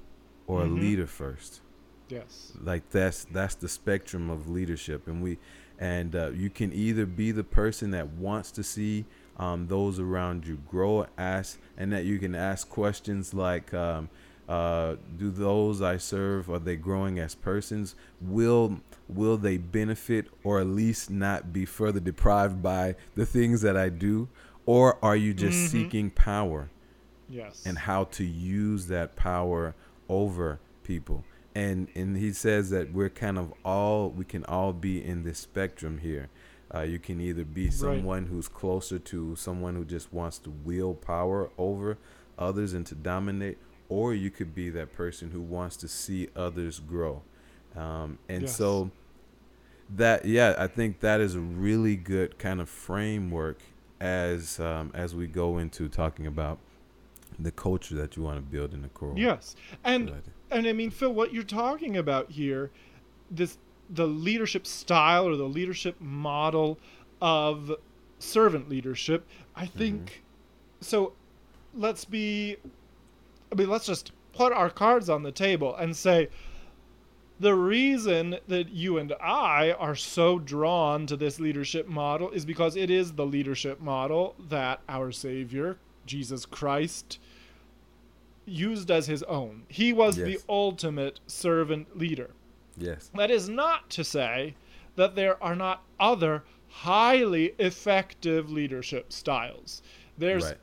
[0.47, 0.65] or Mhm.
[0.65, 1.61] a leader first
[2.09, 2.53] yes.
[2.61, 5.37] like that's that's the spectrum of leadership and we
[5.79, 9.05] and uh, you can either be the person that wants to see
[9.37, 14.09] um, those around you grow ask and that you can ask questions like um,
[14.51, 20.59] uh, do those I serve are they growing as persons will will they benefit or
[20.59, 24.27] at least not be further deprived by the things that I do
[24.65, 25.67] or are you just Mhm.
[25.73, 26.69] seeking power
[27.29, 27.63] Yes.
[27.65, 29.73] and how to use that power
[30.09, 31.23] over people.
[31.55, 35.39] And and he says that we're kind of all we can all be in this
[35.39, 36.29] spectrum here.
[36.73, 41.01] Uh, you can either be someone who's closer to someone who just wants to wield
[41.01, 41.97] power over
[42.37, 43.57] others and to dominate,
[43.91, 47.21] or you could be that person who wants to see others grow.
[47.75, 48.55] Um, and Yes.
[48.55, 48.89] so
[49.97, 53.59] that yeah, I think that is a really good kind of framework
[53.99, 56.57] as um, as we go into talking about
[57.37, 59.13] the culture that you want to build in the core.
[59.17, 59.55] yes.
[59.83, 60.23] And Good.
[60.51, 62.71] and I mean, Phil, what you're talking about here,
[63.29, 63.57] this
[63.89, 66.77] the leadership style or the leadership model
[67.21, 67.73] of
[68.19, 70.23] servant leadership, I think.
[70.79, 71.11] So,
[71.75, 72.55] let's be.
[73.51, 76.29] I mean, let's just put our cards on the table and say.
[77.39, 82.75] The reason that you and I are so drawn to this leadership model is because
[82.75, 87.17] it is the leadership model that our Savior, Jesus Christ,
[88.45, 89.63] used as his own.
[89.69, 92.29] He was the ultimate servant leader.
[92.77, 93.09] Yes.
[93.15, 94.53] That is not to say
[94.95, 99.81] that there are not other highly effective leadership styles.
[100.17, 100.57] There's Right.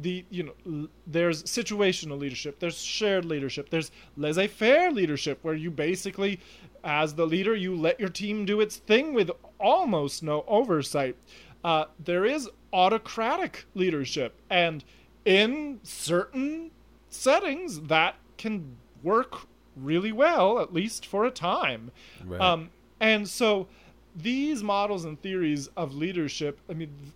[0.00, 5.70] The you know l- there's situational leadership, there's shared leadership, there's laissez-faire leadership where you
[5.70, 6.40] basically
[6.84, 11.16] as the leader you let your team do its thing with almost no oversight.
[11.64, 14.84] Uh, there is autocratic leadership and
[15.24, 16.70] in certain
[17.08, 21.90] settings that can work really well at least for a time.
[22.24, 22.40] Right.
[22.40, 23.68] Um, and so
[24.14, 27.12] these models and theories of leadership, I mean,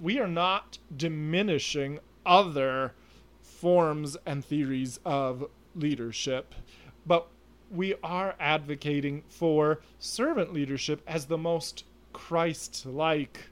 [0.00, 2.92] we are not diminishing other
[3.40, 6.54] forms and theories of leadership,
[7.06, 7.28] but
[7.70, 13.46] we are advocating for servant leadership as the most Christ like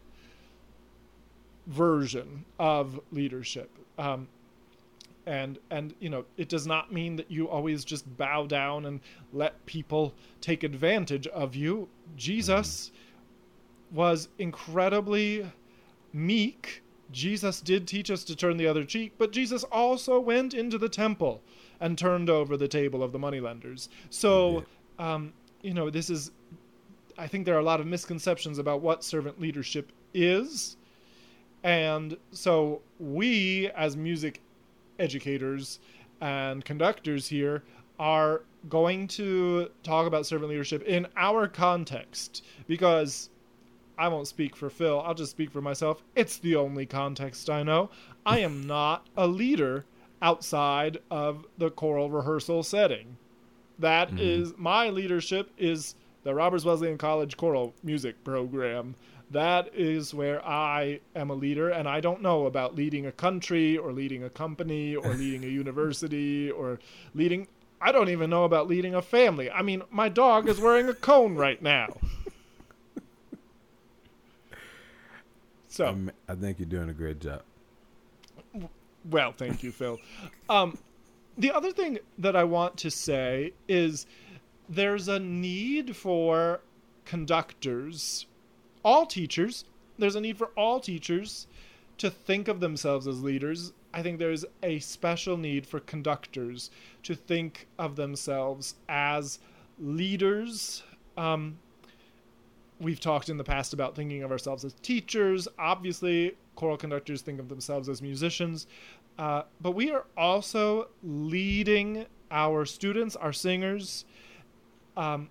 [1.66, 3.70] version of leadership.
[3.98, 4.28] Um,
[5.26, 9.00] and and you know it does not mean that you always just bow down and
[9.32, 12.90] let people take advantage of you jesus
[13.92, 15.46] was incredibly
[16.12, 16.82] meek.
[17.10, 20.88] Jesus did teach us to turn the other cheek, but Jesus also went into the
[20.88, 21.42] temple
[21.80, 23.88] and turned over the table of the moneylenders.
[24.08, 24.64] So,
[24.98, 26.30] um, you know, this is,
[27.18, 30.76] I think there are a lot of misconceptions about what servant leadership is.
[31.64, 34.40] And so we, as music
[34.98, 35.80] educators
[36.20, 37.62] and conductors here,
[37.98, 43.28] are going to talk about servant leadership in our context because
[43.98, 45.00] I won't speak for Phil.
[45.00, 46.02] I'll just speak for myself.
[46.14, 47.90] It's the only context I know.
[48.24, 49.84] I am not a leader
[50.20, 53.16] outside of the choral rehearsal setting.
[53.78, 54.18] That mm-hmm.
[54.18, 58.94] is my leadership is the Roberts Wesleyan College choral music program.
[59.30, 63.78] That is where I am a leader, and I don't know about leading a country
[63.78, 66.78] or leading a company or leading a university or
[67.14, 67.48] leading.
[67.80, 69.50] I don't even know about leading a family.
[69.50, 71.96] I mean, my dog is wearing a cone right now.
[75.72, 77.40] So um, I think you're doing a great job.
[79.10, 79.98] Well, thank you, Phil.
[80.50, 80.76] Um,
[81.38, 84.04] the other thing that I want to say is
[84.68, 86.60] there's a need for
[87.06, 88.26] conductors,
[88.84, 89.64] all teachers.
[89.98, 91.46] There's a need for all teachers
[91.96, 93.72] to think of themselves as leaders.
[93.94, 96.70] I think there's a special need for conductors
[97.04, 99.38] to think of themselves as
[99.78, 100.82] leaders.
[101.16, 101.56] Um,
[102.82, 105.46] we've talked in the past about thinking of ourselves as teachers.
[105.58, 108.66] Obviously, choral conductors think of themselves as musicians.
[109.18, 114.04] Uh, but we are also leading our students, our singers,
[114.96, 115.28] um,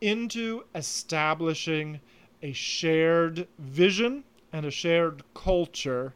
[0.00, 2.00] into establishing
[2.42, 6.14] a shared vision and a shared culture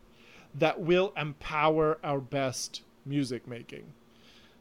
[0.55, 3.85] that will empower our best music making.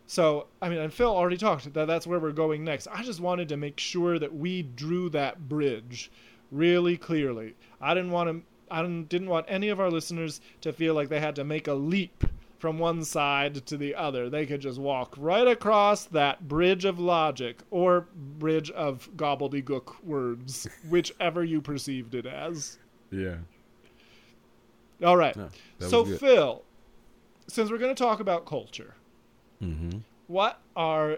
[0.07, 2.87] So, I mean, and Phil already talked that that's where we're going next.
[2.87, 6.09] I just wanted to make sure that we drew that bridge
[6.49, 7.55] really clearly.
[7.81, 11.09] I didn't want to I didn't, didn't want any of our listeners to feel like
[11.09, 12.23] they had to make a leap
[12.59, 14.29] from one side to the other.
[14.29, 20.67] They could just walk right across that bridge of logic or bridge of gobbledygook words,
[20.89, 22.77] whichever you perceived it as.
[23.11, 23.37] Yeah.
[25.03, 25.35] All right.
[25.35, 26.63] No, so, Phil,
[27.47, 28.95] since we're going to talk about culture,
[29.61, 29.99] Mm-hmm.
[30.27, 31.17] What are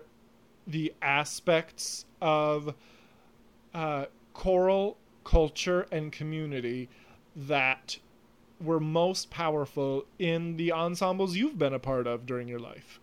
[0.68, 2.76] the aspects of
[3.74, 6.90] uh, choral culture and community
[7.36, 7.98] that
[8.62, 13.00] were most powerful in the ensembles you've been a part of during your life?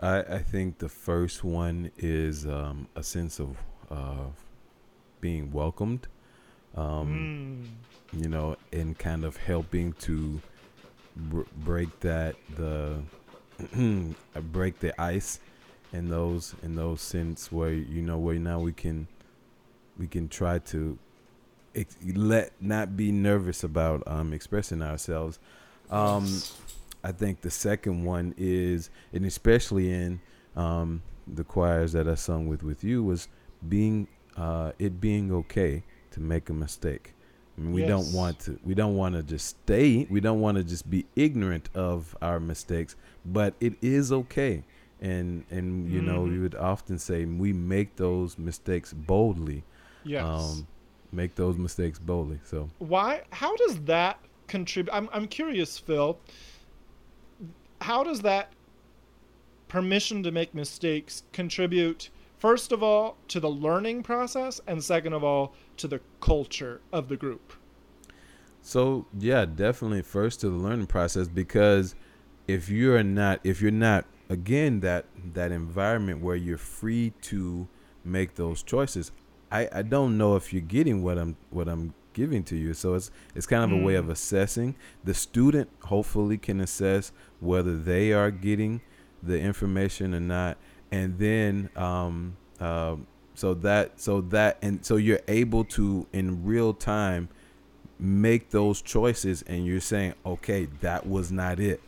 [0.00, 3.56] I, I think the first one is um, a sense of
[3.90, 4.28] uh,
[5.20, 6.06] being welcomed,
[6.74, 7.66] um,
[8.14, 8.20] mm.
[8.22, 10.40] you know, and kind of helping to
[11.16, 13.02] br- break that the
[14.52, 15.40] break the ice
[15.92, 19.08] in those in those sense where you know where now we can
[19.98, 20.98] we can try to
[21.74, 25.38] ex- let not be nervous about um, expressing ourselves.
[25.90, 26.26] Um,
[27.02, 30.20] I think the second one is, and especially in
[30.56, 33.28] um, the choirs that I sung with with you, was
[33.68, 37.14] being uh, it being okay to make a mistake.
[37.56, 37.88] I mean, we yes.
[37.88, 41.04] don't want to we don't want to just stay we don't want to just be
[41.14, 44.64] ignorant of our mistakes but it is okay.
[45.00, 46.06] And and you mm-hmm.
[46.06, 49.64] know you would often say we make those mistakes boldly.
[50.04, 50.24] Yes.
[50.24, 50.66] Um,
[51.12, 52.70] make those mistakes boldly so.
[52.78, 54.18] Why how does that
[54.50, 56.18] contribute I'm, I'm curious phil.
[57.80, 58.52] How does that
[59.68, 65.22] permission to make mistakes contribute first of all to the learning process and second of
[65.22, 67.52] all to the culture of the group?
[68.60, 71.94] So yeah definitely first to the learning process because
[72.52, 77.68] if you're not if you're not again that that environment where you're free to
[78.04, 79.12] make those choices
[79.50, 82.94] i i don't know if you're getting what i'm what i'm giving to you so
[82.94, 83.82] it's it's kind of mm.
[83.82, 84.10] a way of mm.
[84.10, 88.80] assessing the student hopefully can assess whether they are getting
[89.22, 90.56] the information or not
[90.90, 92.96] and then um uh,
[93.34, 97.28] so that so that and so you're able to in real time
[97.98, 101.80] make those choices and you're saying okay that was not it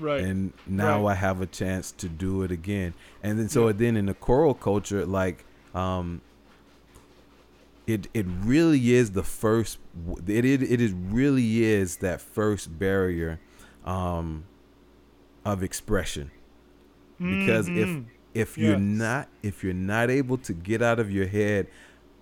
[0.00, 0.22] Right.
[0.22, 1.12] And now right.
[1.12, 2.94] I have a chance to do it again.
[3.22, 3.74] And then so yeah.
[3.76, 6.22] then in the choral culture, like um
[7.86, 9.78] it it really is the first
[10.26, 13.40] it it, it is really is that first barrier
[13.84, 14.44] um
[15.44, 16.30] of expression.
[17.18, 18.04] Because mm-hmm.
[18.34, 18.68] if if yes.
[18.68, 21.66] you're not if you're not able to get out of your head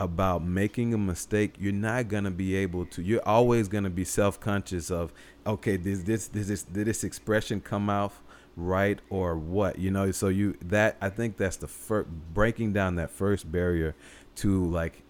[0.00, 3.02] about making a mistake, you're not gonna be able to.
[3.02, 5.12] You're always gonna be self-conscious of,
[5.46, 8.12] okay, does this does this did this expression come out
[8.56, 9.78] right or what?
[9.78, 13.94] You know, so you that I think that's the first breaking down that first barrier
[14.36, 15.02] to like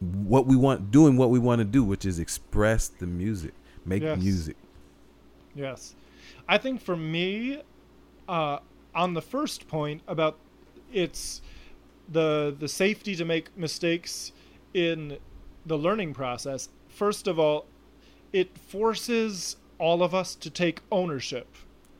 [0.00, 4.02] what we want, doing what we want to do, which is express the music, make
[4.02, 4.18] Yes.
[4.20, 4.56] music.
[5.54, 5.94] Yes.
[6.46, 7.62] I think for me,
[8.28, 8.58] uh,
[8.94, 10.36] on the first point about
[10.92, 11.40] it's
[12.08, 14.32] the the safety to make mistakes
[14.74, 15.18] in
[15.64, 16.68] the learning process.
[16.88, 17.66] First of all,
[18.32, 21.46] it forces all of us to take ownership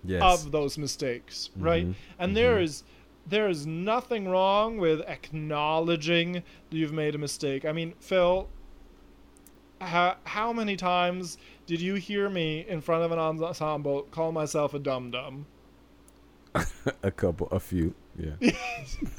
[0.05, 0.23] Yes.
[0.45, 1.87] of those mistakes, right?
[1.87, 2.85] Mhm, And there is
[3.29, 7.65] there is nothing wrong with acknowledging that you've made a mistake.
[7.65, 8.49] I mean, Phil,
[9.81, 14.75] how, how many times did you hear me in front of an ensemble call myself
[14.75, 15.47] a dum dum?
[17.03, 17.95] a couple, a few.
[18.19, 18.51] Yeah.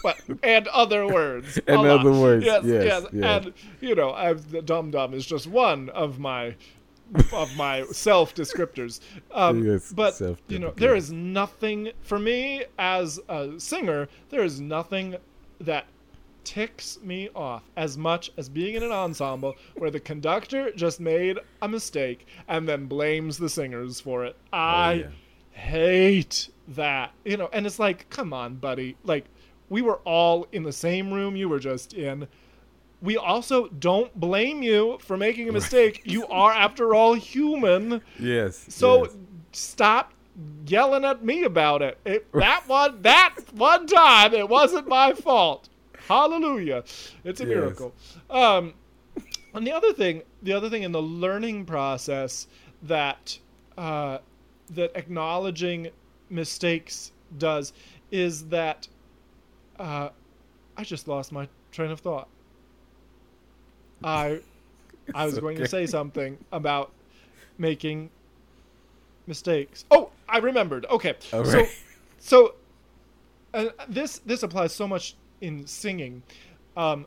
[0.03, 1.59] But and other words.
[1.67, 3.05] And other words, Yes, yes, yes.
[3.13, 3.45] yes.
[3.45, 6.55] And you know, I've the dum dum is just one of my
[7.33, 8.99] of my self descriptors.
[9.33, 14.07] Um, Yes, but you know, there is nothing for me as a singer.
[14.29, 15.15] There is nothing
[15.61, 15.85] that
[16.43, 21.37] ticks me off as much as being in an ensemble where the conductor just made
[21.61, 24.35] a mistake and then blames the singers for it.
[24.53, 25.07] I Oh, yeah.
[25.51, 27.11] hate that.
[27.25, 28.97] You know, and it's like, come on, buddy.
[29.03, 29.25] Like,
[29.69, 32.27] we were all in the same room you were just in.
[33.01, 36.01] We also don't blame you for making a mistake.
[36.05, 38.01] You are, after all, human.
[38.17, 38.65] Yes.
[38.69, 39.15] So yes.
[39.51, 40.13] stop
[40.65, 41.99] yelling at me about it.
[42.05, 42.31] it.
[42.31, 45.69] That one, that one time, it wasn't my fault.
[46.07, 46.85] Hallelujah!
[47.25, 47.49] It's a Yes.
[47.49, 47.93] miracle.
[48.29, 48.73] Um,
[49.53, 52.47] and the other thing, the other thing in the learning process
[52.81, 53.39] that
[53.77, 54.19] uh,
[54.69, 55.89] that acknowledging
[56.29, 57.73] mistakes does
[58.11, 58.87] is that
[59.79, 60.09] uh,
[60.75, 62.27] I just lost my train of thought.
[64.03, 64.39] I
[65.13, 66.91] I was It's going to say something about
[67.57, 68.09] making
[69.25, 69.85] mistakes.
[69.91, 70.85] Oh, I remembered.
[70.89, 71.65] Okay, All so
[72.19, 72.55] so
[73.53, 76.23] uh, this this applies so much in singing.
[76.75, 77.05] Um,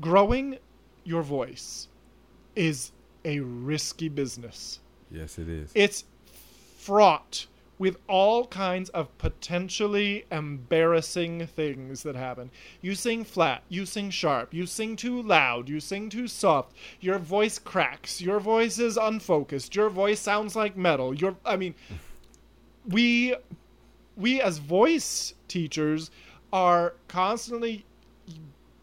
[0.00, 0.58] growing
[1.04, 1.88] your voice
[2.56, 2.92] is
[3.24, 4.80] a risky business.
[5.10, 5.70] Yes, it is.
[5.74, 6.04] It's
[6.78, 7.46] fraught
[7.78, 12.50] with all kinds of potentially embarrassing things that happen.
[12.82, 17.18] You sing flat, you sing sharp, you sing too loud, you sing too soft, your
[17.18, 21.14] voice cracks, your voice is unfocused, your voice sounds like metal.
[21.14, 21.74] Your I mean
[22.86, 23.36] we
[24.16, 26.10] we as voice teachers
[26.52, 27.84] are constantly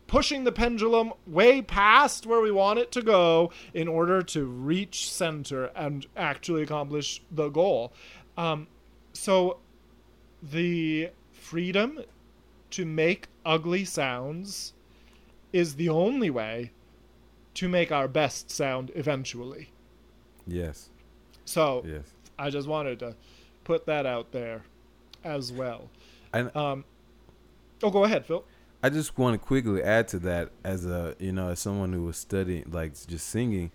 [0.08, 5.12] pushing the pendulum way past where we want it to go in order to reach
[5.12, 7.92] center and actually accomplish the goal.
[8.38, 8.68] Um,
[9.14, 9.58] so,
[10.44, 12.00] the freedom
[12.72, 14.74] to make ugly sounds
[15.54, 16.72] is the only way
[17.56, 19.72] to make our best sound eventually.
[20.46, 20.90] Yes.
[21.46, 22.04] So, Yes.
[22.38, 23.16] I just wanted to
[23.64, 24.64] put that out there
[25.24, 25.90] as well.
[26.34, 26.84] And Um,
[27.82, 28.44] oh, go ahead, Phil.
[28.86, 32.04] I just want to quickly add to that as a you know as someone who
[32.04, 33.72] was studying like just singing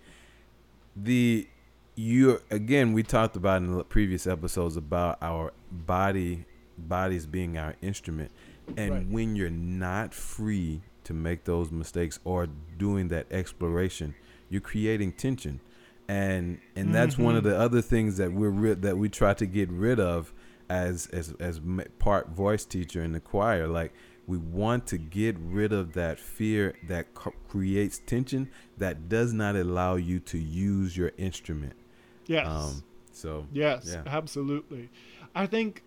[0.95, 1.49] the
[1.95, 6.45] you again we talked about in the previous episodes about our body
[6.77, 8.31] bodies being our instrument.
[8.77, 9.07] And Right.
[9.09, 12.47] when you're not free to make those mistakes or
[12.77, 14.15] doing that exploration
[14.49, 15.59] you're creating tension.
[16.07, 17.51] And and that's one of mm-hmm.
[17.51, 20.31] the other things that we're ri- that we try to get rid of
[20.71, 21.59] as as as
[21.99, 23.91] part voice teacher in the choir like
[24.27, 29.55] we want to get rid of that fear that co- creates tension that does not
[29.55, 31.73] allow you to use your instrument
[32.27, 32.47] Yes.
[32.47, 34.03] um so Yes, Yeah.
[34.05, 34.89] absolutely.
[35.35, 35.83] I think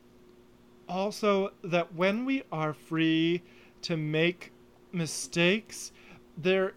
[0.89, 3.43] also that when we are free
[3.83, 4.53] to make
[4.93, 5.91] mistakes,
[6.37, 6.75] there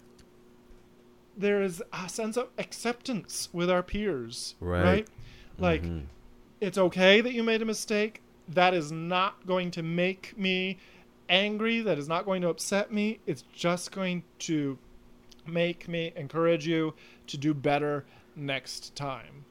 [1.38, 5.08] there is a sense of acceptance with our peers, Right.
[5.60, 6.06] Like Mhm.
[6.62, 8.22] It's okay that you made a mistake.
[8.50, 10.78] That is not going to make me
[11.30, 11.82] angry.
[11.82, 13.20] That is not going to upset me.
[13.26, 14.78] It's just going to
[15.46, 16.94] make me encourage you
[17.28, 19.46] to do better next time.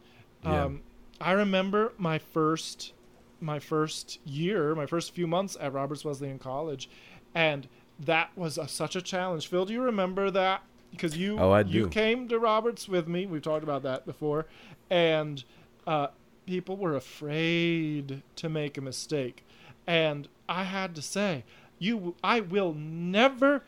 [0.44, 0.64] Yeah.
[0.64, 0.82] Um,
[1.20, 2.92] I remember my first
[3.38, 6.88] my first year, my first few months at Roberts Wesleyan College,
[7.34, 7.68] and
[8.00, 9.48] that was a, such a challenge.
[9.48, 10.62] Phil, do you remember that?
[10.90, 13.26] Because you Oh, you came to Roberts with me.
[13.26, 14.46] We've talked about that before,
[14.88, 15.44] and
[15.86, 16.08] uh,
[16.46, 19.44] people were afraid to make a mistake,
[19.86, 21.44] and I had to say,
[21.78, 23.64] you, I will never,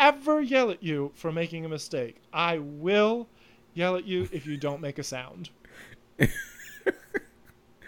[0.00, 2.16] ever yell at you for making a mistake.
[2.32, 3.28] I will
[3.74, 5.50] yell at you if you don't make a sound.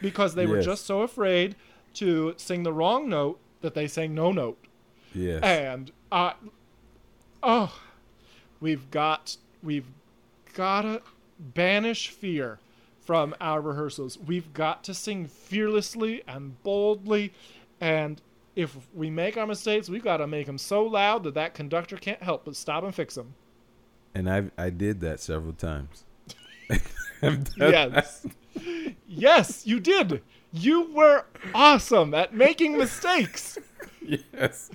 [0.02, 1.56] because they were just so afraid
[1.94, 4.58] to sing the wrong note that they sang no note.
[5.14, 6.32] yes And uh
[7.42, 7.80] oh
[8.60, 9.86] we've got we've
[10.54, 11.02] gotta
[11.38, 12.58] banish fear
[13.10, 14.16] from our rehearsals.
[14.24, 17.32] We've got to sing fearlessly and boldly
[17.80, 18.22] and
[18.54, 21.96] if we make our mistakes, we've got to make them so loud that that conductor
[21.96, 23.34] can't help but stop and fix them.
[24.14, 26.04] And I I did that several times.
[27.58, 28.28] yes.
[29.08, 30.22] yes, you did.
[30.52, 33.58] You were awesome at making mistakes.
[34.02, 34.70] yes.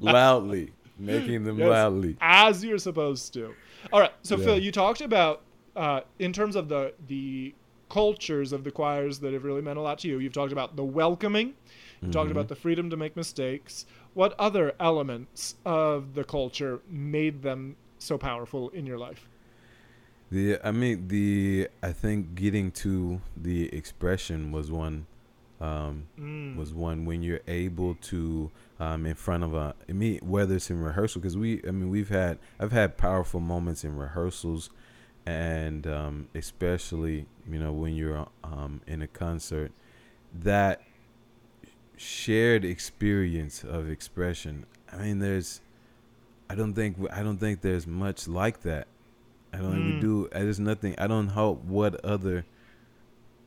[0.00, 0.72] loudly.
[0.98, 2.16] Making them yes, loudly.
[2.22, 3.54] As you're supposed to.
[3.92, 4.14] All right.
[4.22, 4.44] So yeah.
[4.46, 5.42] Phil, you talked about
[5.76, 7.54] uh, in terms of the the
[7.88, 10.18] cultures of the choirs that have really meant a lot to you.
[10.18, 11.48] You've talked about the welcoming.
[11.48, 11.54] You
[12.02, 12.10] mm-hmm.
[12.10, 13.86] talked about the freedom to make mistakes.
[14.14, 19.28] What other elements of the culture made them so powerful in your life?
[20.30, 25.06] The I mean the I think getting to the expression was one
[25.60, 26.56] um, mm.
[26.56, 30.68] was one when you're able to um, in front of a I mean whether it's
[30.68, 34.70] in rehearsal because we I mean we've had I've had powerful moments in rehearsals
[35.24, 39.72] and um, especially you know when you're um, in a concert
[40.34, 40.82] that
[41.96, 45.60] shared experience of expression I mean there's
[46.48, 48.88] I don't think I don't think there's much like that
[49.56, 49.74] I don't mm.
[49.74, 50.28] think we do.
[50.32, 50.94] There's nothing.
[50.98, 52.44] I don't know what other,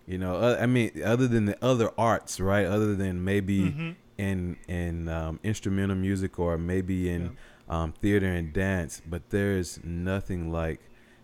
[0.08, 0.36] you know.
[0.36, 2.66] Uh, I mean, other than the other arts, right?
[2.66, 3.92] Other than maybe mm-hmm.
[4.18, 7.38] in in um, instrumental music or maybe in
[7.70, 7.82] yeah.
[7.82, 10.80] um, theater and dance, but there's nothing like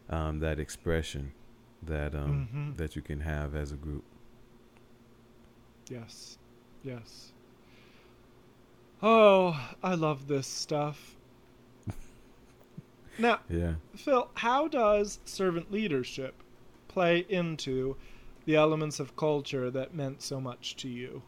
[0.10, 1.34] um, that expression
[1.88, 2.76] that um, mm-hmm.
[2.76, 4.04] that you can have as a group.
[5.90, 6.38] Yes,
[6.84, 7.32] yes.
[9.04, 11.16] Oh, I love this stuff.
[13.18, 13.76] Now, yeah.
[13.96, 16.36] Phil, how does servant leadership
[16.90, 17.96] play into
[18.44, 21.22] the elements of culture that meant so much to you?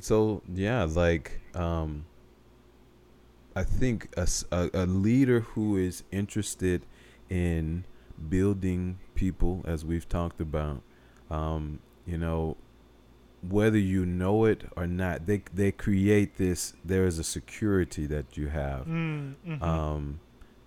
[0.00, 2.06] So yeah, like um,
[3.54, 6.82] I think a, a, a leader who is interested
[7.30, 7.84] in
[8.28, 10.82] building people, as we've talked about,
[11.30, 12.56] um, you know,
[13.48, 16.74] whether you know it or not, they they create this.
[16.84, 19.62] There is a security that you have, mm, mm-hmm.
[19.62, 20.20] um,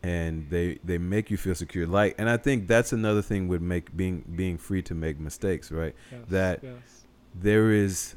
[0.03, 1.87] and they they make you feel secure.
[1.87, 5.71] Like, and I think that's another thing with make being being free to make mistakes,
[5.71, 5.95] right?
[6.11, 7.05] Yes, that yes.
[7.35, 8.15] there is.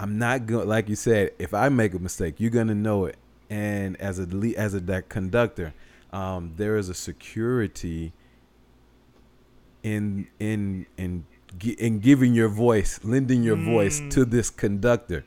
[0.00, 1.30] I'm not going like you said.
[1.38, 3.16] If I make a mistake, you're gonna know it.
[3.50, 5.74] And as a as a that conductor,
[6.14, 8.12] um, there is a security
[9.82, 11.26] in in in
[11.76, 13.64] in giving your voice, lending your mm.
[13.64, 14.30] voice to mm.
[14.30, 15.24] this conductor,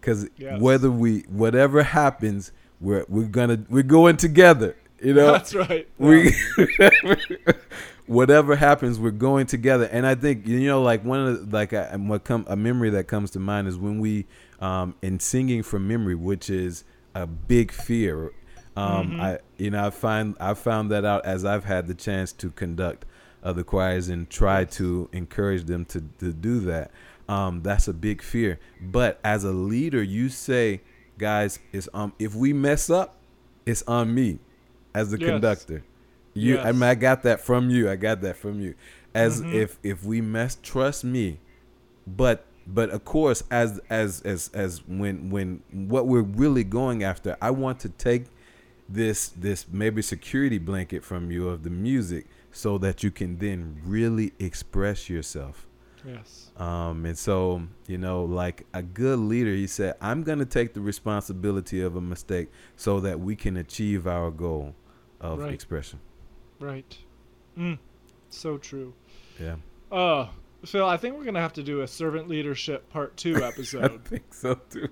[0.00, 0.60] because yes.
[0.60, 4.74] whether we whatever happens, we're we're gonna we're going together.
[5.02, 5.86] You know, that's right.
[5.98, 6.34] We
[8.06, 9.84] whatever happens, we're going together.
[9.84, 12.90] And I think you know, like one of the, like a, what come a memory
[12.90, 14.26] that comes to mind is when we
[14.60, 18.32] um, in singing from memory, which is a big fear.
[18.76, 19.20] Um, mm-hmm.
[19.20, 22.50] I you know I find I found that out as I've had the chance to
[22.50, 23.04] conduct
[23.42, 26.90] other choirs and try to encourage them to, to do that.
[27.28, 28.58] Um, that's a big fear.
[28.80, 30.80] But as a leader, you say,
[31.18, 33.16] guys, it's um if we mess up,
[33.66, 34.38] it's on me
[34.94, 35.30] as the yes.
[35.30, 35.84] conductor.
[36.34, 36.66] You yes.
[36.66, 37.90] I mean I got that from you.
[37.90, 38.74] I got that from you.
[39.14, 39.54] As mm-hmm.
[39.54, 41.40] if if we mess trust me.
[42.06, 47.36] But but of course as as as as when when what we're really going after,
[47.42, 48.26] I want to take
[48.92, 53.80] this this maybe security blanket from you of the music so that you can then
[53.84, 55.66] really express yourself.
[56.04, 56.50] Yes.
[56.56, 60.74] Um, and so, you know, like a good leader, he said, I'm going to take
[60.74, 64.74] the responsibility of a mistake so that we can achieve our goal
[65.20, 65.52] of right.
[65.52, 66.00] expression.
[66.58, 66.98] Right.
[67.56, 67.78] Mm.
[68.30, 68.94] So true.
[69.40, 69.56] Yeah.
[69.90, 70.28] Uh,
[70.66, 73.92] Phil, I think we're going to have to do a servant leadership part two episode.
[73.92, 74.88] I think so too.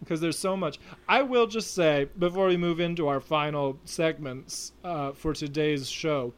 [0.00, 0.78] Because there's so much.
[1.08, 6.32] I will just say, before we move into our final segments uh, for today's show,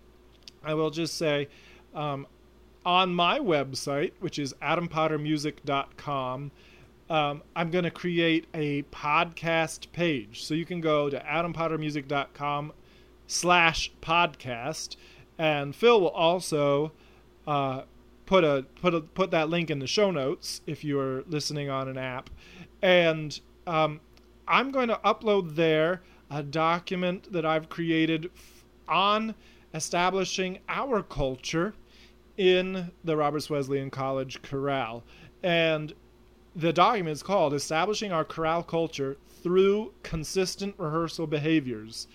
[0.64, 1.48] I will just say
[1.94, 2.26] um,
[2.84, 6.50] on my website, which is adampottermusic.com,
[7.10, 10.44] um, I'm going to create a podcast page.
[10.44, 12.72] So you can go to adampottermusic.com
[13.26, 14.96] slash podcast.
[15.38, 16.92] And Phil will also
[17.46, 17.82] uh,
[18.26, 21.68] put a put a put that link in the show notes if you are listening
[21.68, 22.30] on an app.
[22.80, 24.00] And um,
[24.46, 28.30] I'm going to upload there a document that I've created
[28.88, 29.34] on
[29.74, 31.74] establishing our culture
[32.36, 35.02] in the Roberts Wesleyan College chorale.
[35.42, 35.92] And
[36.54, 42.08] the document is called Establishing Our Chorale Culture Through Consistent Rehearsal Behaviors.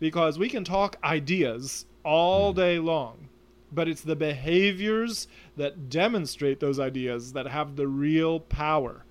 [0.00, 2.56] Because we can talk ideas all mm.
[2.56, 3.28] day long,
[3.72, 9.04] but it's the behaviors that demonstrate those ideas that have the real power.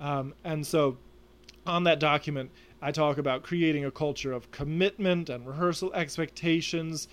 [0.00, 0.98] Um, and so
[1.66, 2.50] on that document,
[2.82, 7.08] I talk about creating a culture of commitment and rehearsal expectations,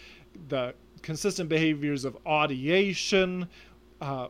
[0.49, 3.47] the consistent behaviors of audiation.
[4.01, 4.27] Uh,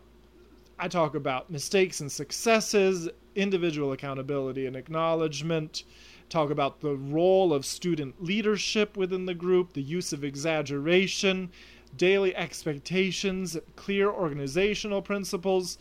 [0.78, 5.84] I talk about mistakes and successes individual accountability and acknowledgement,
[6.30, 11.49] talk about the role of student leadership within the group, the use of exaggeration,
[11.97, 15.78] daily expectations, clear organizational principles.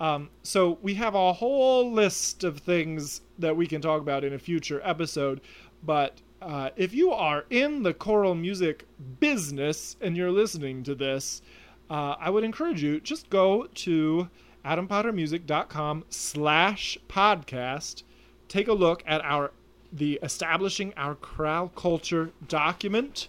[0.00, 4.32] Um, so we have a whole list of things that we can talk about in
[4.32, 5.40] a future episode.
[5.82, 8.86] But uh, if you are in the choral music
[9.20, 11.42] business and you're listening to this,
[11.90, 14.28] uh, I would encourage you just go to
[14.64, 18.02] adampottermusic.com slash podcast.
[18.48, 19.52] Take a look at our
[19.92, 23.28] the establishing our chorale culture document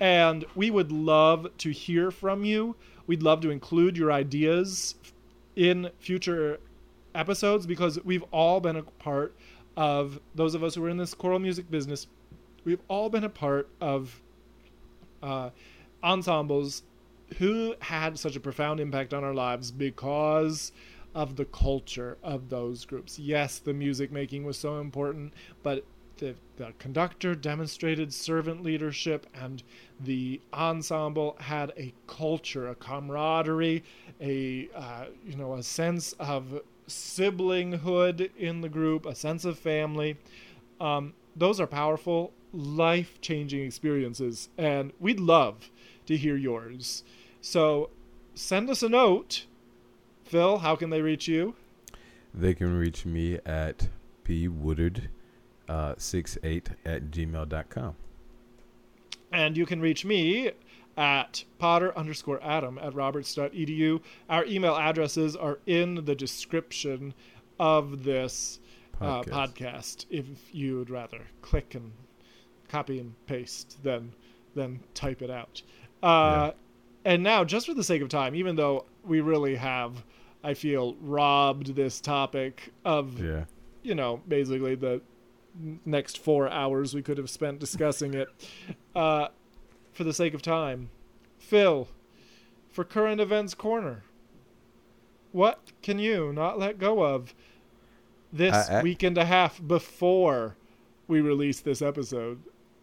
[0.00, 2.74] and we would love to hear from you.
[3.06, 4.94] We'd love to include your ideas
[5.58, 6.60] in future
[7.16, 9.34] episodes because we've all been a part
[9.76, 12.06] of those of us who are in this choral music business.
[12.64, 14.22] We've all been a part of
[15.20, 15.50] uh,
[16.02, 16.84] ensembles
[17.38, 20.70] who had such a profound impact on our lives because
[21.12, 23.18] of the culture of those groups.
[23.18, 25.34] Yes, the music making was so important,
[25.64, 25.84] but
[26.18, 29.62] the, the conductor demonstrated servant leadership and
[30.00, 33.82] the ensemble had a culture a camaraderie
[34.20, 40.16] a uh, you know a sense of siblinghood in the group a sense of family.
[40.80, 45.70] Um, those are powerful life-changing experiences and we'd love
[46.06, 47.04] to hear yours.
[47.40, 47.90] So
[48.34, 49.46] send us a note.
[50.24, 51.54] Phil how can they reach you?
[52.34, 53.88] They can reach me at
[54.24, 55.08] p woodard
[55.68, 57.94] uh, 68 at gmail.com.
[59.32, 60.52] And you can reach me
[60.96, 64.00] at potter underscore adam at roberts.edu.
[64.28, 67.14] Our email addresses are in the description
[67.60, 68.60] of this
[69.00, 69.26] uh, podcast.
[69.30, 71.92] podcast if you'd rather click and
[72.68, 74.12] copy and paste than
[74.54, 75.62] than type it out.
[76.02, 76.50] Uh, yeah.
[77.04, 80.04] And now, just for the sake of time, even though we really have,
[80.42, 83.44] I feel, robbed this topic of, yeah.
[83.82, 85.00] you know, basically the
[85.84, 88.28] next four hours we could have spent discussing it.
[88.94, 89.28] Uh,
[89.92, 90.90] for the sake of time,
[91.38, 91.88] Phil,
[92.70, 94.04] for current events corner,
[95.32, 97.34] what can you not let go of
[98.32, 100.56] this I, I, week and a half before
[101.08, 102.40] we release this episode?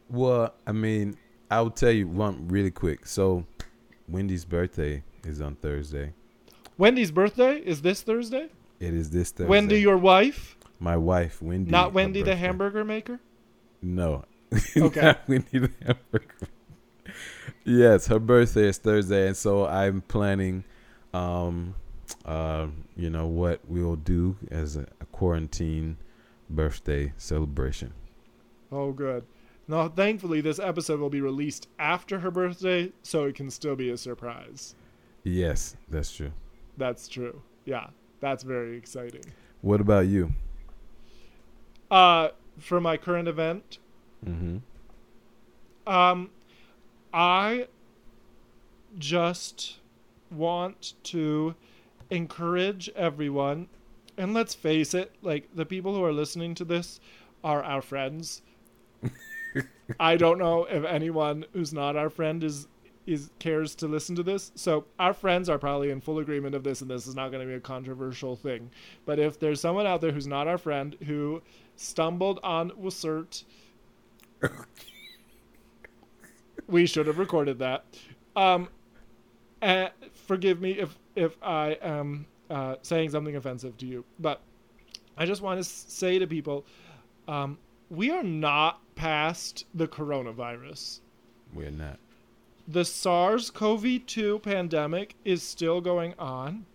[0.09, 1.17] Well, I mean,
[1.49, 3.05] I'll tell you one really quick.
[3.05, 3.45] So,
[4.07, 6.13] Wendy's birthday is on Thursday.
[6.77, 8.49] Wendy's birthday is this Thursday?
[8.79, 9.49] It is this Thursday.
[9.49, 10.54] Wendy, your wife?
[10.79, 11.71] My wife, Wendy.
[11.79, 13.19] Not Wendy the hamburger maker?
[13.81, 14.25] No.
[14.77, 15.15] Okay.
[15.27, 16.35] Wendy the hamburger.
[17.63, 20.63] yes, her birthday is Thursday, and so I'm planning,
[21.13, 21.75] um,
[22.25, 25.97] uh, you know, what we'll do as a, a quarantine
[26.49, 27.93] birthday celebration.
[28.71, 29.25] Oh, good.
[29.67, 33.89] Now, thankfully, this episode will be released after her birthday, so it can still be
[33.89, 34.75] a surprise.
[35.23, 36.31] Yes, that's true.
[36.77, 37.41] That's true.
[37.65, 37.87] Yeah,
[38.19, 39.23] that's very exciting.
[39.61, 40.31] What about you?
[41.91, 43.79] Uh, for my current event.
[44.25, 44.57] Mm-hmm.
[45.91, 46.31] Um,
[47.13, 47.67] I
[48.97, 49.77] just
[50.31, 51.55] want to
[52.09, 53.67] encourage everyone,
[54.17, 56.99] and let's face it, like the people who are listening to this
[57.43, 58.41] are our friends.
[59.99, 62.67] I don't know if anyone who's not our friend is
[63.05, 64.51] is cares to listen to this.
[64.55, 67.41] So our friends are probably in full agreement of this, and this is not going
[67.41, 68.71] to be a controversial thing.
[69.05, 71.41] But if there's someone out there who's not our friend who
[71.75, 73.43] stumbled on Wissert.
[76.67, 77.85] we should have recorded that.
[78.35, 78.69] Um,
[79.61, 84.41] and forgive me if if I am uh, saying something offensive to you, but
[85.17, 86.65] I just want to say to people,
[87.27, 87.57] um,
[87.89, 90.99] we are not past the coronavirus.
[91.53, 91.99] We're not.
[92.67, 96.65] The SARS-CoV-2 pandemic is still going on,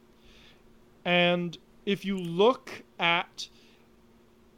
[1.05, 3.49] and if you look at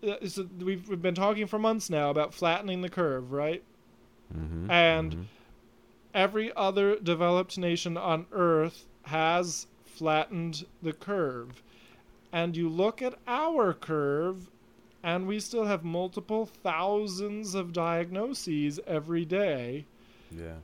[0.06, 3.62] uh, so we've, we've been talking for months now about flattening the curve, right?
[4.36, 5.22] Mm-hmm, and mm-hmm.
[6.14, 11.62] every other developed nation on Earth has flattened the curve.
[12.32, 14.50] And you look at our curve,
[15.02, 19.84] and we still have multiple thousands of diagnoses every day.
[20.30, 20.54] Yeah.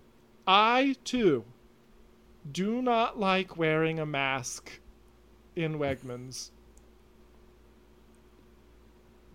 [0.48, 1.44] I, too,
[2.50, 4.80] do not like wearing a mask
[5.54, 6.50] in Wegmans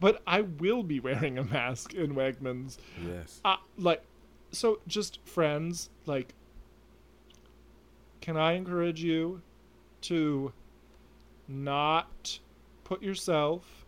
[0.03, 2.75] but I will be wearing a mask in Wegmans.
[3.07, 3.39] Yes.
[3.45, 4.03] Uh, like,
[4.51, 6.33] so just friends, like,
[8.19, 9.41] can I encourage you
[10.01, 10.51] to
[11.47, 12.37] not
[12.83, 13.85] put yourself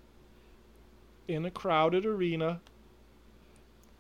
[1.28, 2.62] in a crowded arena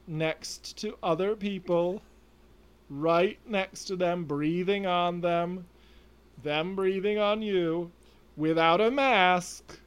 [0.07, 2.01] next to other people,
[2.89, 5.65] right next to them, breathing on them,
[6.43, 7.91] them breathing on you,
[8.35, 9.79] without a mask?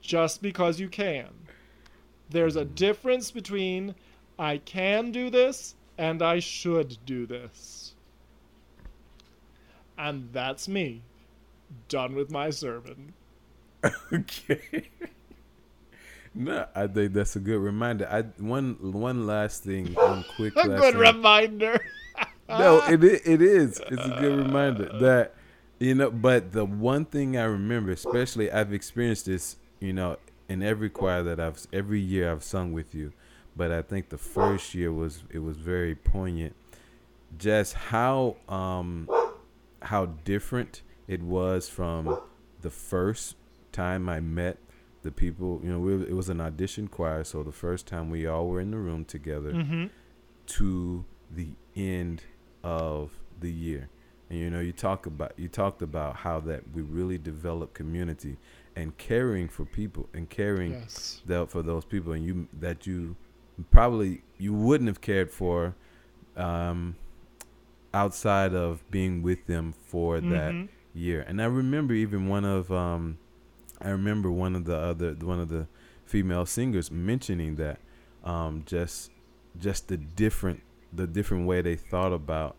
[0.00, 1.28] just because you can.
[2.30, 3.94] There's a difference between
[4.38, 7.94] I can do this and I should do this.
[9.98, 11.02] And that's me.
[11.88, 13.12] Done with my sermon.
[14.12, 14.88] okay.
[16.34, 18.08] No, I think that's a good reminder.
[18.10, 20.54] I one one last thing, one quick.
[20.56, 20.96] A good thing.
[20.96, 21.84] reminder.
[22.48, 23.80] no, it it is.
[23.90, 25.34] It's a good reminder that
[25.78, 26.10] you know.
[26.10, 30.18] But the one thing I remember, especially I've experienced this, you know,
[30.48, 33.12] in every choir that I've every year I've sung with you.
[33.56, 36.54] But I think the first year was it was very poignant.
[37.38, 39.08] Just how um
[39.82, 42.20] how different it was from
[42.60, 43.36] the first
[43.72, 44.58] time I met
[45.02, 45.60] the people.
[45.62, 48.60] You know, we, it was an audition choir, so the first time we all were
[48.60, 49.86] in the room together mm-hmm.
[50.46, 52.22] to the end
[52.62, 53.88] of the year.
[54.28, 58.36] And you know, you talk about you talked about how that we really develop community
[58.76, 61.22] and caring for people and caring Yes.
[61.26, 63.16] that for those people and you that you
[63.70, 65.74] probably you wouldn't have cared for
[66.36, 66.94] um
[67.92, 70.68] outside of being with them for that Mhm.
[70.94, 71.24] year.
[71.26, 73.18] And I remember even one of um
[73.80, 75.66] I remember one of the other one of the
[76.04, 77.78] female singers mentioning that
[78.24, 79.10] um just
[79.58, 80.62] just the different
[80.92, 82.56] the different way they thought about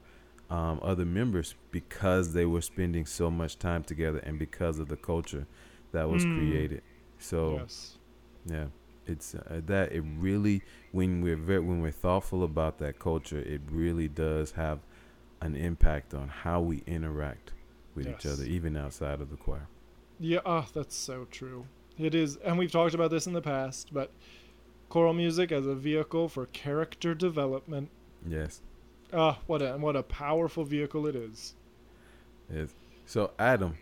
[0.49, 4.97] um other members because they were spending so much time together and because of the
[4.97, 5.45] culture
[5.91, 6.30] that was Mm.
[6.34, 6.82] created.
[7.19, 7.97] So Yes.
[8.45, 8.67] yeah,
[9.05, 10.61] it's uh, that it really
[10.91, 14.80] when we're very, when we're thoughtful about that culture, it really does have
[15.41, 17.51] an impact on how we interact
[17.95, 19.67] with each other, even outside of the choir.
[20.24, 21.65] Yeah, oh, that's so true.
[21.97, 24.11] It is, and we've talked about this in the past, but
[24.89, 27.89] choral music as a vehicle for character development.
[28.28, 28.61] Yes,
[29.13, 31.55] Ah, what a what a powerful vehicle it is.
[32.53, 32.69] yes.
[33.05, 33.78] So Adam,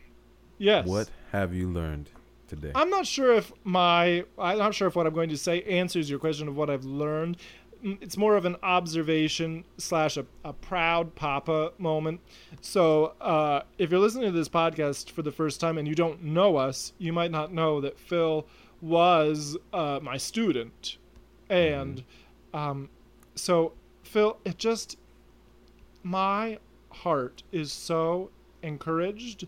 [0.58, 0.88] Yes.
[0.88, 2.10] what have you learned
[2.48, 2.72] today?
[2.74, 6.10] I'm not sure if my I'm not sure if what I'm going to say answers
[6.10, 7.38] your question of what I've learned.
[7.84, 12.20] Mm, It's more of an observation slash a, a proud papa moment.
[12.62, 16.24] So uh, if you're listening to this podcast for the first time and you don't
[16.24, 18.46] know us, you might not know that Phil
[18.82, 20.98] was uh, my student,
[21.50, 22.04] and
[22.54, 22.90] um,
[23.36, 23.74] so
[24.04, 24.98] Phil, it just
[26.04, 26.58] my
[26.90, 28.30] heart is so
[28.64, 29.48] encouraged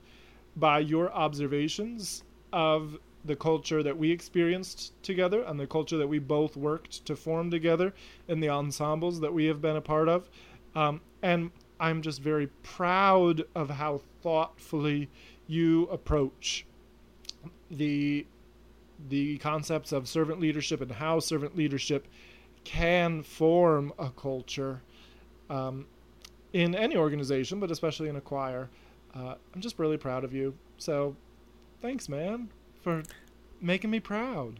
[0.58, 6.20] by your observations of the culture that we experienced together and the culture that we
[6.20, 7.94] both worked to form together
[8.28, 10.30] in the ensembles that we have been a part of.
[10.76, 15.10] Um, and I'm just very proud of how thoughtfully
[15.48, 16.66] you approach
[17.70, 18.26] the
[19.10, 22.08] the concepts of servant leadership and how servant leadership
[22.64, 24.82] can form a culture
[25.50, 25.88] um,
[26.54, 28.70] in any organization, but especially in a choir.
[29.16, 30.54] Uh, I'm just really proud of you.
[30.78, 31.16] So,
[31.82, 32.50] thanks, man,
[32.82, 33.04] for
[33.60, 34.60] making me proud.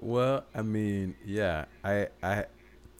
[0.00, 2.44] Well, I mean, yeah, I, I,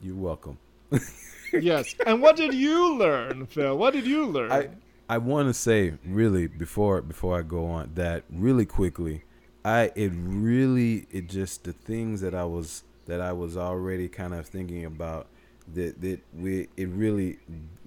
[0.00, 0.58] you're welcome.
[1.52, 1.94] yes.
[2.06, 3.76] And what did you learn, Phil?
[3.76, 4.50] What did you learn?
[4.50, 4.68] I,
[5.08, 9.22] I want to say really before before I go on that really quickly,
[9.64, 14.34] I it really it just the things that I was that I was already kind
[14.34, 15.26] of thinking about
[15.74, 17.38] that that we it really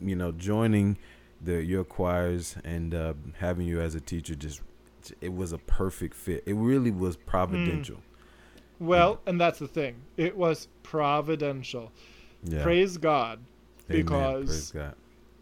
[0.01, 0.97] you know joining
[1.43, 4.61] the your choirs and uh, having you as a teacher just
[5.21, 6.43] it was a perfect fit.
[6.45, 7.97] It really was providential.
[8.77, 8.85] Hmm.
[8.87, 9.95] well, and that's the thing.
[10.17, 11.91] It was providential.
[12.43, 12.63] Yeah.
[12.63, 13.39] Praise God,
[13.89, 14.03] Amen.
[14.03, 14.95] because Praise God.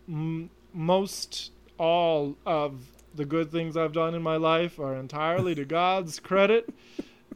[0.08, 2.74] m- most all of
[3.16, 6.70] the good things I've done in my life are entirely to God's credit,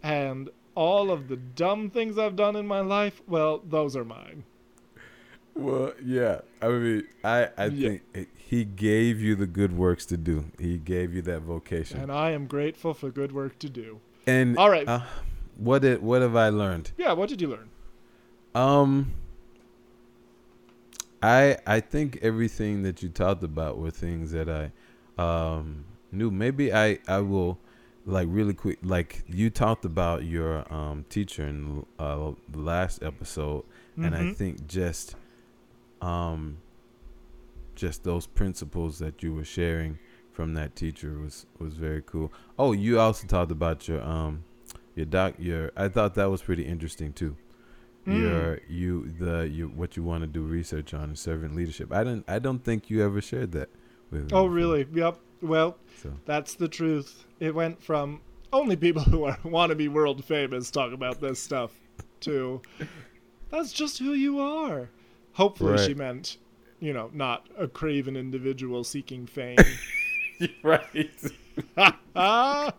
[0.04, 4.44] and all of the dumb things I've done in my life, well, those are mine.
[5.56, 6.42] Well, yeah.
[6.62, 7.90] I mean, I I Yeah.
[7.90, 10.46] think it, he gave you the good works to do.
[10.60, 12.00] He gave you that vocation.
[12.00, 14.00] And I am grateful for good work to do.
[14.28, 14.88] And All right.
[14.88, 15.02] uh,
[15.58, 16.92] what did what have I learned?
[16.98, 17.70] Yeah, what did you learn?
[18.54, 19.14] Um,
[21.22, 24.72] I I think everything that you talked about were things that I
[25.22, 26.30] um knew.
[26.32, 27.60] Maybe I I will
[28.06, 28.80] like really quick.
[28.84, 33.64] Like you talked about your um teacher in uh, the last episode,
[33.98, 34.36] and I Mhm.
[34.36, 35.16] think just
[36.02, 36.58] um
[37.76, 40.00] just those principles that you were sharing
[40.32, 42.32] from that teacher was was very cool.
[42.58, 44.44] Oh, you also talked about your um
[44.96, 47.36] your doc your I thought that was pretty interesting too.
[48.08, 48.20] Mm.
[48.20, 51.94] Your you the you what you want to do research on is servant leadership.
[51.94, 53.70] I didn't I don't think you ever shared that
[54.12, 54.88] with me Oh, before, really?
[54.94, 55.20] Yep.
[55.42, 57.26] Well, So that's the truth.
[57.40, 58.22] It went from
[58.52, 61.72] only people who are want to be world famous talk about this stuff
[62.22, 62.62] to
[63.50, 64.90] that's just who you are.
[65.34, 66.38] Hopefully, she meant,
[66.84, 69.58] you know, not a craven individual seeking fame.
[70.64, 71.12] right.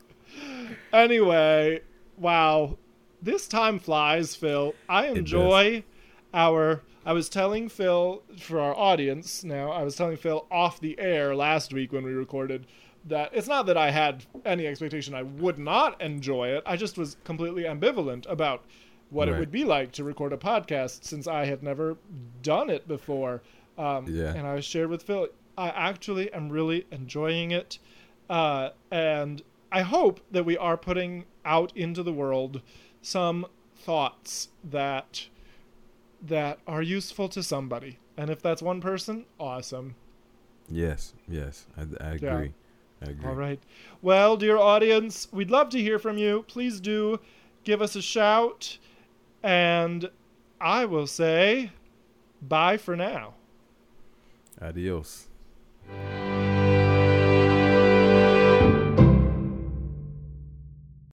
[0.93, 1.81] Anyway,
[2.17, 2.77] wow,
[3.23, 4.75] this time flies, Phil.
[4.89, 5.85] I enjoy
[6.33, 6.83] our.
[7.07, 9.71] I was telling Phil for our audience now.
[9.71, 12.67] I was telling Phil off the air last week when we recorded
[13.07, 16.63] that it's not that I had any expectation I would not enjoy it.
[16.65, 18.65] I just was completely ambivalent about
[19.11, 19.37] what Right.
[19.37, 21.97] it would be like to record a podcast since I had never
[22.43, 23.43] done it before.
[23.77, 24.35] Um, Yeah.
[24.35, 27.79] And I shared with Phil, I actually am really enjoying it.
[28.29, 32.63] Uh, and I hope that we are putting out into the world
[33.03, 33.47] some
[33.77, 35.29] thoughts that
[36.23, 37.99] that are useful to somebody.
[38.17, 39.95] And if that's one person, awesome.
[40.71, 42.29] Yes, yes, I, I agree.
[43.03, 43.07] Yeah.
[43.07, 43.29] I agree.
[43.29, 43.61] All right.
[44.01, 46.45] Well, dear audience, we'd love to hear from you.
[46.49, 47.21] Please do
[47.65, 48.79] give us a shout.
[49.43, 50.09] And
[50.61, 51.73] I will say
[52.41, 53.35] bye for now.
[54.65, 55.29] Adiós.